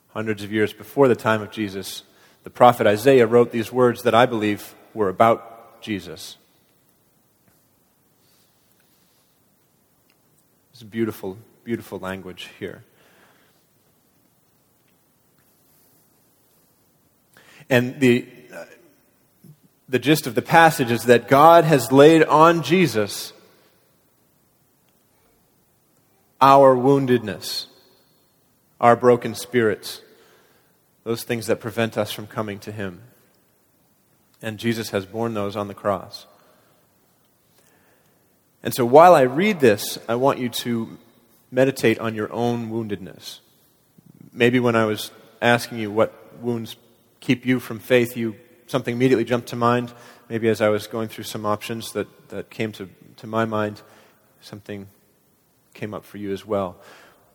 Hundreds 0.10 0.44
of 0.44 0.52
years 0.52 0.74
before 0.74 1.08
the 1.08 1.16
time 1.16 1.42
of 1.42 1.52
Jesus, 1.52 2.04
the 2.44 2.50
prophet 2.50 2.86
Isaiah 2.86 3.28
wrote 3.28 3.54
these 3.54 3.72
words 3.72 4.04
that 4.04 4.14
I 4.14 4.26
believe 4.26 4.76
were 4.94 5.08
about 5.08 5.82
Jesus. 5.82 6.36
It's 10.74 10.82
beautiful, 10.82 11.38
beautiful 11.64 12.00
language 12.00 12.50
here. 12.58 12.84
And 17.70 18.00
the, 18.00 18.28
uh, 18.54 18.66
the 19.88 20.00
gist 20.00 20.26
of 20.26 20.34
the 20.34 20.42
passage 20.42 20.90
is 20.90 21.04
that 21.04 21.28
God 21.28 21.64
has 21.64 21.92
laid 21.92 22.24
on 22.24 22.64
Jesus 22.64 23.34
our 26.42 26.76
woundedness, 26.76 27.68
our 28.82 28.96
broken 28.96 29.36
spirits, 29.36 30.02
those 31.04 31.24
things 31.24 31.46
that 31.46 31.60
prevent 31.60 32.00
us 32.00 32.12
from 32.12 32.26
coming 32.26 32.58
to 32.60 32.72
Him. 32.72 33.02
And 34.42 34.58
Jesus 34.58 34.90
has 34.90 35.06
borne 35.06 35.36
those 35.36 35.56
on 35.56 35.68
the 35.68 35.74
cross. 35.76 36.26
And 38.64 38.74
so 38.74 38.86
while 38.86 39.14
I 39.14 39.22
read 39.22 39.60
this, 39.60 40.00
I 40.08 40.16
want 40.16 40.40
you 40.40 40.48
to 40.50 40.98
meditate 41.52 42.00
on 42.00 42.16
your 42.16 42.32
own 42.32 42.72
woundedness. 42.72 43.40
Maybe 44.32 44.60
when 44.60 44.76
I 44.76 44.86
was 44.86 45.12
asking 45.42 45.80
you 45.80 45.92
what 45.92 46.42
wounds 46.42 46.78
keep 47.20 47.46
you 47.46 47.60
from 47.60 47.80
faith, 47.80 48.16
you 48.16 48.36
something 48.68 48.96
immediately 48.96 49.26
jumped 49.26 49.50
to 49.50 49.56
mind. 49.58 49.94
Maybe 50.30 50.48
as 50.48 50.62
I 50.62 50.70
was 50.70 50.88
going 50.88 51.10
through 51.10 51.26
some 51.26 51.46
options 51.46 51.92
that, 51.92 52.30
that 52.30 52.50
came 52.50 52.72
to, 52.74 52.90
to 53.18 53.28
my 53.28 53.46
mind, 53.46 53.82
something 54.42 54.88
came 55.74 55.94
up 55.94 56.06
for 56.06 56.18
you 56.18 56.32
as 56.32 56.46
well. 56.46 56.78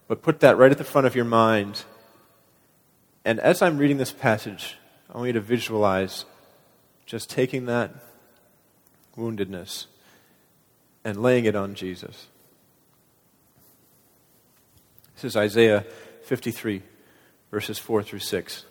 But 0.08 0.22
put 0.22 0.40
that 0.40 0.56
right 0.56 0.72
at 0.72 0.78
the 0.78 0.84
front 0.84 1.06
of 1.06 1.14
your 1.14 1.26
mind. 1.26 1.84
And 3.24 3.38
as 3.38 3.60
I'm 3.60 3.76
reading 3.76 3.98
this 3.98 4.12
passage, 4.12 4.78
I 5.12 5.18
want 5.18 5.28
you 5.28 5.32
to 5.34 5.40
visualize 5.40 6.24
just 7.04 7.28
taking 7.28 7.66
that 7.66 7.94
woundedness 9.16 9.86
and 11.04 11.22
laying 11.22 11.44
it 11.44 11.54
on 11.54 11.74
Jesus. 11.74 12.26
This 15.14 15.24
is 15.24 15.36
Isaiah 15.36 15.84
53, 16.24 16.82
verses 17.50 17.78
4 17.78 18.02
through 18.02 18.20
6. 18.20 18.64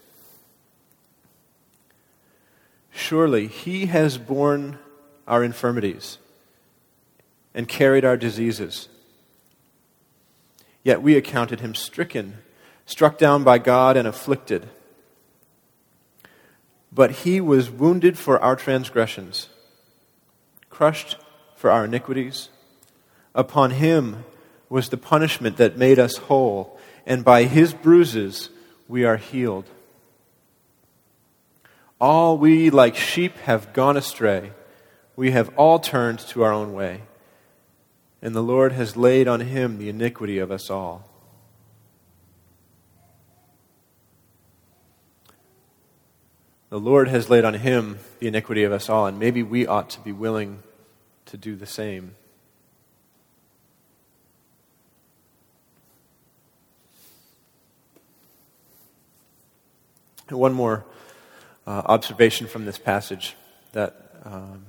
Surely 2.92 3.48
he 3.48 3.88
has 3.88 4.18
borne 4.18 4.80
our 5.28 5.44
infirmities 5.44 6.18
and 7.54 7.68
carried 7.68 8.06
our 8.06 8.18
diseases. 8.18 8.88
Yet 10.84 11.02
we 11.02 11.16
accounted 11.18 11.60
him 11.60 11.76
stricken, 11.76 12.38
struck 12.86 13.18
down 13.18 13.44
by 13.44 13.58
God, 13.58 13.98
and 13.98 14.08
afflicted. 14.08 14.70
But 16.92 17.12
he 17.12 17.42
was 17.42 17.70
wounded 17.70 18.18
for 18.18 18.42
our 18.42 18.56
transgressions, 18.56 19.50
crushed 20.70 21.18
for 21.58 21.70
our 21.70 21.86
iniquities. 21.86 22.50
Upon 23.36 23.72
him 23.72 24.24
was 24.70 24.90
the 24.90 24.98
punishment 24.98 25.58
that 25.58 25.78
made 25.78 26.00
us 26.00 26.18
whole, 26.18 26.80
and 27.06 27.26
by 27.26 27.44
his 27.44 27.74
bruises 27.74 28.50
we 28.88 29.04
are 29.04 29.18
healed. 29.18 29.66
All 32.00 32.38
we, 32.38 32.70
like 32.70 32.96
sheep, 32.96 33.36
have 33.40 33.74
gone 33.74 33.98
astray. 33.98 34.52
We 35.16 35.32
have 35.32 35.50
all 35.58 35.80
turned 35.80 36.20
to 36.20 36.44
our 36.44 36.54
own 36.54 36.74
way, 36.74 37.02
and 38.22 38.36
the 38.36 38.44
Lord 38.44 38.72
has 38.74 38.96
laid 38.96 39.28
on 39.28 39.42
him 39.42 39.80
the 39.80 39.90
iniquity 39.90 40.38
of 40.38 40.52
us 40.52 40.70
all. 40.70 41.10
The 46.70 46.80
Lord 46.80 47.08
has 47.08 47.30
laid 47.30 47.46
on 47.46 47.56
him 47.56 47.98
the 48.20 48.28
iniquity 48.28 48.64
of 48.64 48.72
us 48.72 48.90
all, 48.90 49.08
and 49.08 49.18
maybe 49.18 49.42
we 49.42 49.66
ought 49.66 49.90
to 49.92 50.02
be 50.02 50.12
willing 50.12 50.62
to 51.28 51.38
do 51.38 51.56
the 51.56 51.66
same. 51.66 52.16
one 60.30 60.52
more 60.52 60.84
uh, 61.66 61.84
observation 61.86 62.48
from 62.48 62.66
this 62.66 62.78
passage 62.78 63.36
that 63.72 64.12
um, 64.26 64.66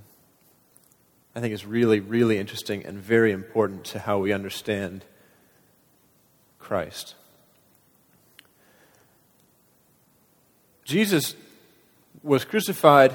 I 1.35 1.41
think 1.41 1.53
is 1.53 1.67
really, 1.67 2.01
really 2.01 2.39
interesting 2.39 2.85
and 2.85 2.99
very 2.99 3.33
important 3.33 3.85
to 3.87 3.99
how 3.99 4.19
we 4.19 4.33
understand 4.33 5.05
Christ. 6.59 7.15
Jesus 10.85 11.35
was 12.23 12.45
crucified 12.45 13.13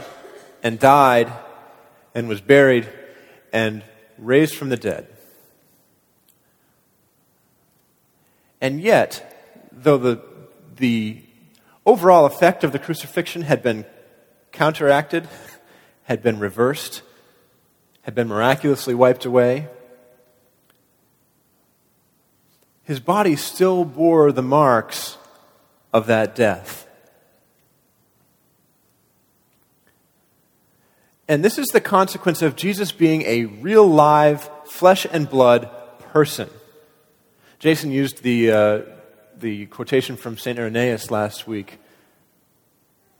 and 0.61 0.79
died 0.79 1.31
and 2.13 2.27
was 2.27 2.41
buried 2.41 2.87
and 3.53 3.83
raised 4.17 4.55
from 4.55 4.69
the 4.69 4.77
dead. 4.77 5.07
And 8.59 8.81
yet, 8.81 9.69
though 9.71 9.97
the, 9.97 10.21
the 10.77 11.21
overall 11.85 12.25
effect 12.25 12.63
of 12.63 12.71
the 12.71 12.79
crucifixion 12.79 13.43
had 13.43 13.61
been 13.61 13.85
counteracted, 14.51 15.27
had 16.03 16.23
been 16.23 16.39
reversed, 16.39 17.03
had 18.01 18.15
been 18.15 18.27
miraculously 18.27 18.93
wiped 18.93 19.25
away, 19.25 19.67
his 22.83 22.99
body 22.99 23.35
still 23.35 23.85
bore 23.85 24.31
the 24.31 24.41
marks 24.41 25.17
of 25.93 26.07
that 26.07 26.35
death. 26.35 26.87
And 31.27 31.43
this 31.43 31.57
is 31.57 31.67
the 31.67 31.81
consequence 31.81 32.41
of 32.41 32.55
Jesus 32.55 32.91
being 32.91 33.21
a 33.23 33.45
real, 33.45 33.87
live, 33.87 34.49
flesh 34.65 35.05
and 35.09 35.29
blood 35.29 35.69
person. 35.99 36.49
Jason 37.59 37.91
used 37.91 38.23
the, 38.23 38.51
uh, 38.51 38.81
the 39.37 39.67
quotation 39.67 40.17
from 40.17 40.37
St. 40.37 40.59
Irenaeus 40.59 41.09
last 41.11 41.47
week 41.47 41.79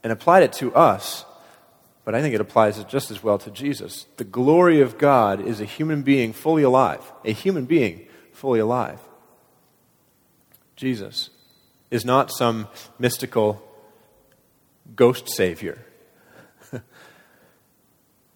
and 0.02 0.12
applied 0.12 0.42
it 0.42 0.52
to 0.54 0.74
us, 0.74 1.24
but 2.04 2.14
I 2.14 2.20
think 2.20 2.34
it 2.34 2.42
applies 2.42 2.82
just 2.84 3.10
as 3.10 3.22
well 3.22 3.38
to 3.38 3.50
Jesus. 3.50 4.04
The 4.18 4.24
glory 4.24 4.82
of 4.82 4.98
God 4.98 5.40
is 5.40 5.62
a 5.62 5.64
human 5.64 6.02
being 6.02 6.34
fully 6.34 6.62
alive, 6.62 7.10
a 7.24 7.32
human 7.32 7.64
being 7.64 8.06
fully 8.32 8.60
alive. 8.60 9.00
Jesus 10.76 11.30
is 11.90 12.04
not 12.04 12.30
some 12.30 12.68
mystical 12.98 13.62
ghost 14.94 15.30
savior 15.30 15.78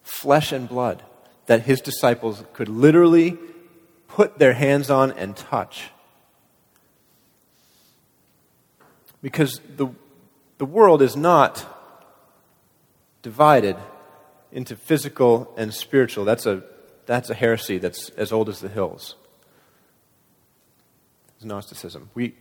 flesh 0.09 0.51
and 0.51 0.67
blood 0.67 1.03
that 1.45 1.61
his 1.61 1.81
disciples 1.81 2.43
could 2.53 2.67
literally 2.67 3.37
put 4.07 4.39
their 4.39 4.53
hands 4.53 4.89
on 4.89 5.11
and 5.11 5.35
touch. 5.35 5.89
Because 9.21 9.61
the, 9.77 9.87
the 10.57 10.65
world 10.65 11.01
is 11.01 11.15
not 11.15 11.65
divided 13.21 13.75
into 14.51 14.75
physical 14.75 15.53
and 15.57 15.73
spiritual. 15.73 16.25
That's 16.25 16.45
a, 16.45 16.63
that's 17.05 17.29
a 17.29 17.35
heresy 17.35 17.77
that's 17.77 18.09
as 18.11 18.31
old 18.31 18.49
as 18.49 18.59
the 18.59 18.69
hills. 18.69 19.15
It's 21.35 21.45
Gnosticism. 21.45 22.09
We, 22.15 22.35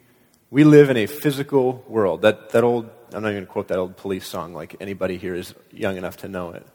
we 0.50 0.64
live 0.64 0.90
in 0.90 0.96
a 0.96 1.06
physical 1.06 1.84
world. 1.86 2.22
That, 2.22 2.50
that 2.50 2.64
old, 2.64 2.88
I'm 3.12 3.22
not 3.22 3.30
even 3.30 3.34
going 3.34 3.46
to 3.46 3.52
quote 3.52 3.68
that 3.68 3.78
old 3.78 3.96
police 3.96 4.26
song 4.26 4.54
like 4.54 4.76
anybody 4.80 5.18
here 5.18 5.34
is 5.34 5.54
young 5.70 5.96
enough 5.96 6.18
to 6.18 6.28
know 6.28 6.50
it. 6.50 6.66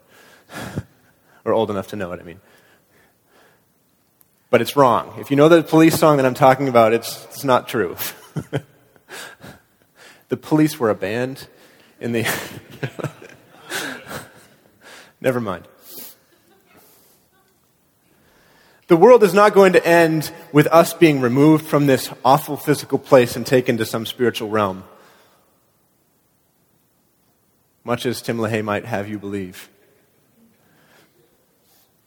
or 1.44 1.52
old 1.52 1.70
enough 1.70 1.88
to 1.88 1.96
know 1.96 2.12
it, 2.12 2.20
I 2.20 2.22
mean. 2.22 2.40
But 4.50 4.60
it's 4.60 4.76
wrong. 4.76 5.14
If 5.18 5.30
you 5.30 5.36
know 5.36 5.48
the 5.48 5.62
police 5.62 5.98
song 5.98 6.18
that 6.18 6.26
I'm 6.26 6.34
talking 6.34 6.68
about, 6.68 6.92
it's, 6.92 7.24
it's 7.24 7.44
not 7.44 7.66
true. 7.66 7.96
the 10.28 10.36
police 10.36 10.78
were 10.78 10.90
a 10.90 10.94
band 10.94 11.48
in 12.00 12.12
the. 12.12 12.24
Never 15.20 15.40
mind. 15.40 15.66
The 18.86 18.96
world 18.96 19.24
is 19.24 19.32
not 19.32 19.54
going 19.54 19.72
to 19.72 19.84
end 19.84 20.30
with 20.52 20.66
us 20.66 20.92
being 20.92 21.20
removed 21.20 21.66
from 21.66 21.86
this 21.86 22.10
awful 22.24 22.58
physical 22.58 22.98
place 22.98 23.34
and 23.34 23.46
taken 23.46 23.78
to 23.78 23.86
some 23.86 24.04
spiritual 24.04 24.50
realm, 24.50 24.84
much 27.82 28.04
as 28.04 28.20
Tim 28.20 28.36
LaHaye 28.36 28.62
might 28.62 28.84
have 28.84 29.08
you 29.08 29.18
believe. 29.18 29.70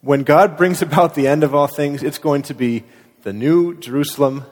When 0.02 0.24
God 0.24 0.58
brings 0.58 0.82
about 0.82 1.16
the 1.16 1.28
end 1.28 1.44
of 1.44 1.56
all 1.56 1.68
things, 1.68 2.04
it's 2.04 2.20
going 2.20 2.44
to 2.44 2.54
be 2.54 2.84
the 3.24 3.34
new 3.34 3.78
Jerusalem, 3.78 4.46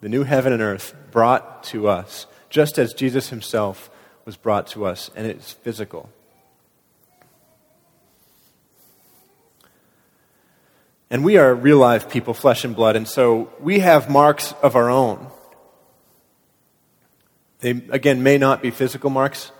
the 0.00 0.08
new 0.08 0.24
heaven 0.24 0.52
and 0.52 0.60
earth 0.60 0.94
brought 1.10 1.64
to 1.64 1.88
us, 1.88 2.26
just 2.50 2.78
as 2.78 2.92
Jesus 2.92 3.30
himself 3.30 3.90
was 4.24 4.36
brought 4.36 4.66
to 4.68 4.84
us, 4.84 5.10
and 5.16 5.26
it's 5.26 5.52
physical. 5.52 6.10
And 11.10 11.24
we 11.24 11.36
are 11.38 11.54
real 11.54 11.78
life 11.78 12.10
people, 12.10 12.34
flesh 12.34 12.64
and 12.64 12.76
blood, 12.76 12.96
and 12.96 13.08
so 13.08 13.52
we 13.60 13.78
have 13.78 14.10
marks 14.10 14.52
of 14.62 14.76
our 14.76 14.90
own. 14.90 15.28
They, 17.60 17.70
again, 17.70 18.22
may 18.22 18.36
not 18.36 18.60
be 18.60 18.70
physical 18.70 19.10
marks, 19.10 19.50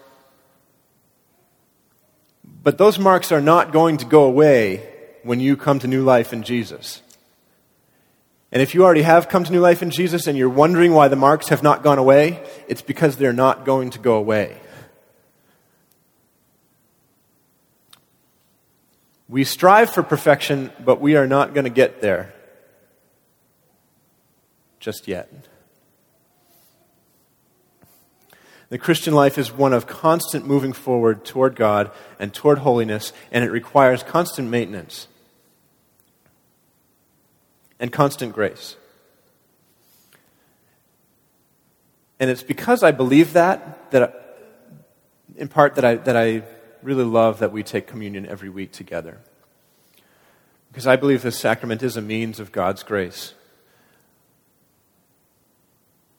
but 2.62 2.76
those 2.76 2.98
marks 2.98 3.32
are 3.32 3.40
not 3.40 3.72
going 3.72 3.96
to 3.98 4.04
go 4.04 4.24
away 4.24 4.93
when 5.24 5.40
you 5.40 5.56
come 5.56 5.78
to 5.80 5.86
new 5.86 6.04
life 6.04 6.32
in 6.32 6.42
Jesus. 6.42 7.02
And 8.52 8.62
if 8.62 8.72
you 8.72 8.84
already 8.84 9.02
have 9.02 9.28
come 9.28 9.42
to 9.42 9.50
new 9.50 9.60
life 9.60 9.82
in 9.82 9.90
Jesus 9.90 10.28
and 10.28 10.38
you're 10.38 10.48
wondering 10.48 10.92
why 10.92 11.08
the 11.08 11.16
marks 11.16 11.48
have 11.48 11.62
not 11.62 11.82
gone 11.82 11.98
away, 11.98 12.40
it's 12.68 12.82
because 12.82 13.16
they're 13.16 13.32
not 13.32 13.64
going 13.64 13.90
to 13.90 13.98
go 13.98 14.14
away. 14.14 14.60
We 19.28 19.42
strive 19.42 19.90
for 19.90 20.04
perfection, 20.04 20.70
but 20.84 21.00
we 21.00 21.16
are 21.16 21.26
not 21.26 21.54
going 21.54 21.64
to 21.64 21.70
get 21.70 22.00
there 22.00 22.32
just 24.78 25.08
yet. 25.08 25.48
The 28.68 28.78
Christian 28.78 29.14
life 29.14 29.38
is 29.38 29.50
one 29.50 29.72
of 29.72 29.86
constant 29.86 30.46
moving 30.46 30.72
forward 30.72 31.24
toward 31.24 31.56
God 31.56 31.90
and 32.20 32.32
toward 32.32 32.58
holiness, 32.58 33.12
and 33.32 33.44
it 33.44 33.50
requires 33.50 34.02
constant 34.02 34.48
maintenance 34.48 35.08
and 37.84 37.92
constant 37.92 38.32
grace. 38.32 38.76
And 42.18 42.30
it's 42.30 42.42
because 42.42 42.82
I 42.82 42.92
believe 42.92 43.34
that, 43.34 43.90
that 43.90 44.38
in 45.36 45.48
part, 45.48 45.74
that 45.74 45.84
I, 45.84 45.96
that 45.96 46.16
I 46.16 46.44
really 46.82 47.04
love 47.04 47.40
that 47.40 47.52
we 47.52 47.62
take 47.62 47.86
communion 47.86 48.24
every 48.24 48.48
week 48.48 48.72
together. 48.72 49.20
Because 50.70 50.86
I 50.86 50.96
believe 50.96 51.20
this 51.20 51.38
sacrament 51.38 51.82
is 51.82 51.98
a 51.98 52.00
means 52.00 52.40
of 52.40 52.52
God's 52.52 52.82
grace. 52.82 53.34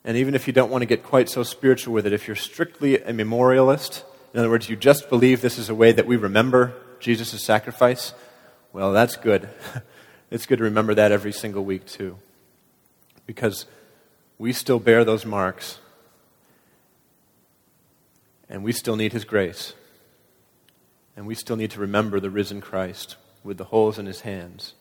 And 0.04 0.18
even 0.18 0.36
if 0.36 0.46
you 0.46 0.54
don't 0.54 0.70
want 0.70 0.84
to 0.84 0.86
get 0.86 1.02
quite 1.02 1.30
so 1.30 1.42
spiritual 1.42 1.96
with 1.96 2.06
it, 2.06 2.14
if 2.14 2.28
you're 2.28 2.36
strictly 2.36 3.00
a 3.02 3.12
memorialist, 3.12 4.04
in 4.36 4.40
other 4.40 4.52
words, 4.52 4.70
you 4.70 4.76
just 4.76 5.10
believe 5.10 5.42
this 5.42 5.58
is 5.58 5.68
a 5.68 5.74
way 5.74 5.92
that 5.94 6.06
we 6.06 6.16
remember 6.16 6.76
Jesus' 7.00 7.44
sacrifice, 7.44 8.14
well, 8.72 8.94
that's 8.94 9.16
good. 9.16 9.50
it's 10.32 10.46
good 10.46 10.58
to 10.58 10.64
remember 10.64 10.94
that 10.96 11.12
every 11.12 11.32
single 11.32 11.64
week, 11.64 11.86
too. 11.86 12.18
Because 13.26 13.66
we 14.38 14.54
still 14.54 14.80
bear 14.80 15.04
those 15.04 15.26
marks, 15.26 15.80
and 18.50 18.64
we 18.64 18.72
still 18.72 18.96
need 18.96 19.14
His 19.14 19.26
grace. 19.26 19.74
And 21.16 21.26
we 21.26 21.36
still 21.36 21.56
need 21.56 21.72
to 21.72 21.80
remember 21.80 22.20
the 22.20 22.30
risen 22.30 22.60
Christ 22.60 23.16
with 23.44 23.58
the 23.58 23.66
holes 23.66 23.98
in 23.98 24.06
his 24.06 24.22
hands. 24.22 24.74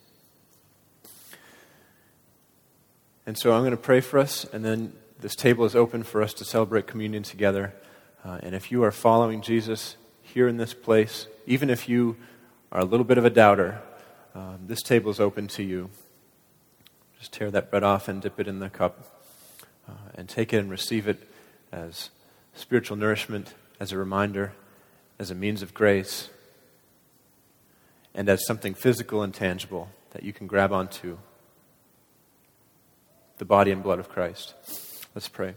And 3.25 3.37
so 3.37 3.53
I'm 3.53 3.61
going 3.61 3.71
to 3.71 3.77
pray 3.77 4.01
for 4.01 4.19
us, 4.19 4.45
and 4.45 4.63
then 4.63 4.93
this 5.21 5.35
table 5.35 5.65
is 5.65 5.75
open 5.75 6.03
for 6.03 6.21
us 6.21 6.33
to 6.35 6.45
celebrate 6.45 6.87
communion 6.87 7.23
together. 7.23 7.73
Uh, 8.23 8.39
and 8.43 8.53
if 8.53 8.71
you 8.71 8.83
are 8.83 8.91
following 8.91 9.41
Jesus 9.41 9.95
here 10.21 10.47
in 10.47 10.57
this 10.57 10.73
place, 10.73 11.27
even 11.45 11.69
if 11.69 11.87
you 11.87 12.17
are 12.71 12.81
a 12.81 12.85
little 12.85 13.05
bit 13.05 13.17
of 13.17 13.25
a 13.25 13.29
doubter, 13.29 13.81
um, 14.35 14.59
this 14.67 14.83
table 14.83 15.09
is 15.09 15.19
open 15.19 15.47
to 15.47 15.63
you. 15.63 15.89
Just 17.17 17.31
tear 17.31 17.49
that 17.49 17.71
bread 17.71 17.83
off 17.83 18.07
and 18.07 18.21
dip 18.21 18.39
it 18.39 18.47
in 18.47 18.59
the 18.59 18.69
cup 18.69 19.23
uh, 19.87 19.93
and 20.13 20.29
take 20.29 20.53
it 20.53 20.57
and 20.57 20.69
receive 20.69 21.07
it 21.07 21.27
as 21.71 22.11
spiritual 22.53 22.97
nourishment, 22.97 23.55
as 23.79 23.91
a 23.91 23.97
reminder 23.97 24.53
as 25.19 25.31
a 25.31 25.35
means 25.35 25.61
of 25.61 25.73
grace 25.73 26.29
and 28.13 28.29
as 28.29 28.45
something 28.45 28.73
physical 28.73 29.21
and 29.23 29.33
tangible 29.33 29.89
that 30.11 30.23
you 30.23 30.33
can 30.33 30.47
grab 30.47 30.71
onto 30.71 31.17
the 33.37 33.45
body 33.45 33.71
and 33.71 33.83
blood 33.83 33.99
of 33.99 34.09
Christ. 34.09 34.53
Let's 35.13 35.27
pray. 35.27 35.55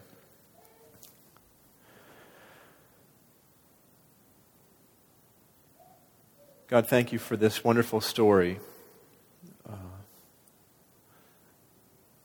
God, 6.68 6.86
thank 6.86 7.12
you 7.12 7.18
for 7.18 7.36
this 7.36 7.64
wonderful 7.64 8.00
story 8.00 8.60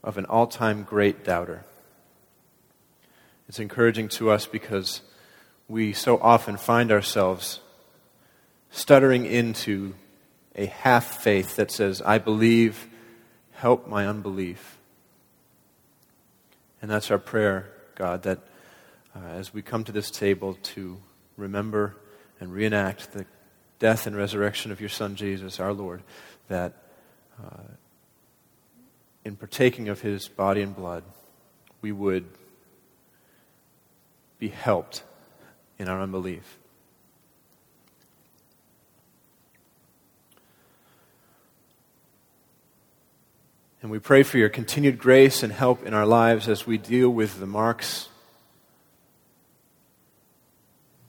of 0.04 0.18
an 0.18 0.26
all 0.26 0.48
time 0.48 0.84
great 0.84 1.24
doubter. 1.24 1.64
It's 3.48 3.60
encouraging 3.60 4.10
to 4.10 4.32
us 4.32 4.46
because 4.46 5.02
we 5.68 5.94
so 5.94 6.18
often 6.18 6.58
find 6.58 6.92
ourselves 6.92 7.60
stuttering 8.70 9.26
into 9.26 9.94
a 10.56 10.66
half 10.66 11.22
faith 11.22 11.56
that 11.56 11.72
says, 11.72 12.02
I 12.02 12.18
believe, 12.18 12.88
help 13.54 13.88
my 13.88 14.08
unbelief. 14.08 14.78
And 16.82 16.92
that's 16.92 17.12
our 17.12 17.18
prayer, 17.18 17.72
God, 17.96 18.24
that 18.24 18.40
uh, 19.16 19.20
as 19.30 19.54
we 19.54 19.62
come 19.62 19.84
to 19.84 19.92
this 19.92 20.12
table 20.12 20.58
to 20.64 20.98
remember 21.38 21.96
and 22.40 22.52
reenact 22.52 23.14
the 23.14 23.26
death 23.80 24.06
and 24.08 24.16
resurrection 24.16 24.72
of 24.72 24.80
your 24.80 24.90
Son 24.90 25.16
Jesus, 25.16 25.60
our 25.60 25.74
Lord, 25.74 26.04
that 26.48 26.74
uh, 27.42 27.64
in 29.26 29.36
partaking 29.36 29.90
of 29.90 30.02
his 30.02 30.28
body 30.28 30.62
and 30.62 30.76
blood, 30.76 31.04
we 31.82 31.92
would 31.92 32.26
be 34.40 34.50
helped 34.50 35.04
in 35.80 35.88
our 35.88 36.02
unbelief. 36.02 36.58
And 43.82 43.92
we 43.92 44.00
pray 44.00 44.24
for 44.24 44.38
your 44.38 44.50
continued 44.50 44.98
grace 44.98 45.44
and 45.44 45.52
help 45.52 45.86
in 45.86 45.94
our 45.94 46.06
lives 46.06 46.48
as 46.48 46.66
we 46.66 46.78
deal 46.78 47.10
with 47.10 47.40
the 47.40 47.46
marks 47.46 48.08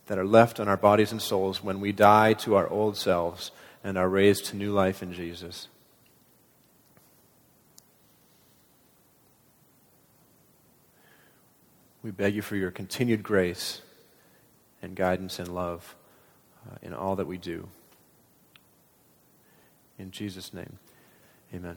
that 0.07 0.19
are 0.19 0.27
left 0.27 0.59
on 0.59 0.69
our 0.69 0.77
bodies 0.77 1.13
and 1.13 1.23
souls 1.23 1.63
when 1.63 1.81
we 1.81 1.93
die 1.93 2.33
to 2.35 2.57
our 2.57 2.69
old 2.69 2.97
selves 2.97 3.53
and 3.85 3.97
are 3.97 4.09
raised 4.09 4.47
to 4.47 4.57
new 4.57 4.73
life 4.73 5.03
in 5.03 5.13
Jesus. 5.13 5.69
We 12.05 12.11
beg 12.11 12.35
you 12.35 12.43
for 12.43 12.55
your 12.55 12.71
continued 12.71 13.23
grace 13.23 13.81
and 14.83 14.95
guidance 14.95 15.39
and 15.39 15.49
love 15.49 15.97
uh, 16.71 16.77
in 16.83 16.93
all 16.93 17.17
that 17.17 17.27
we 17.27 17.39
do. 17.39 17.67
In 19.99 20.11
Jesus' 20.11 20.53
name, 20.53 20.79
amen. 21.55 21.77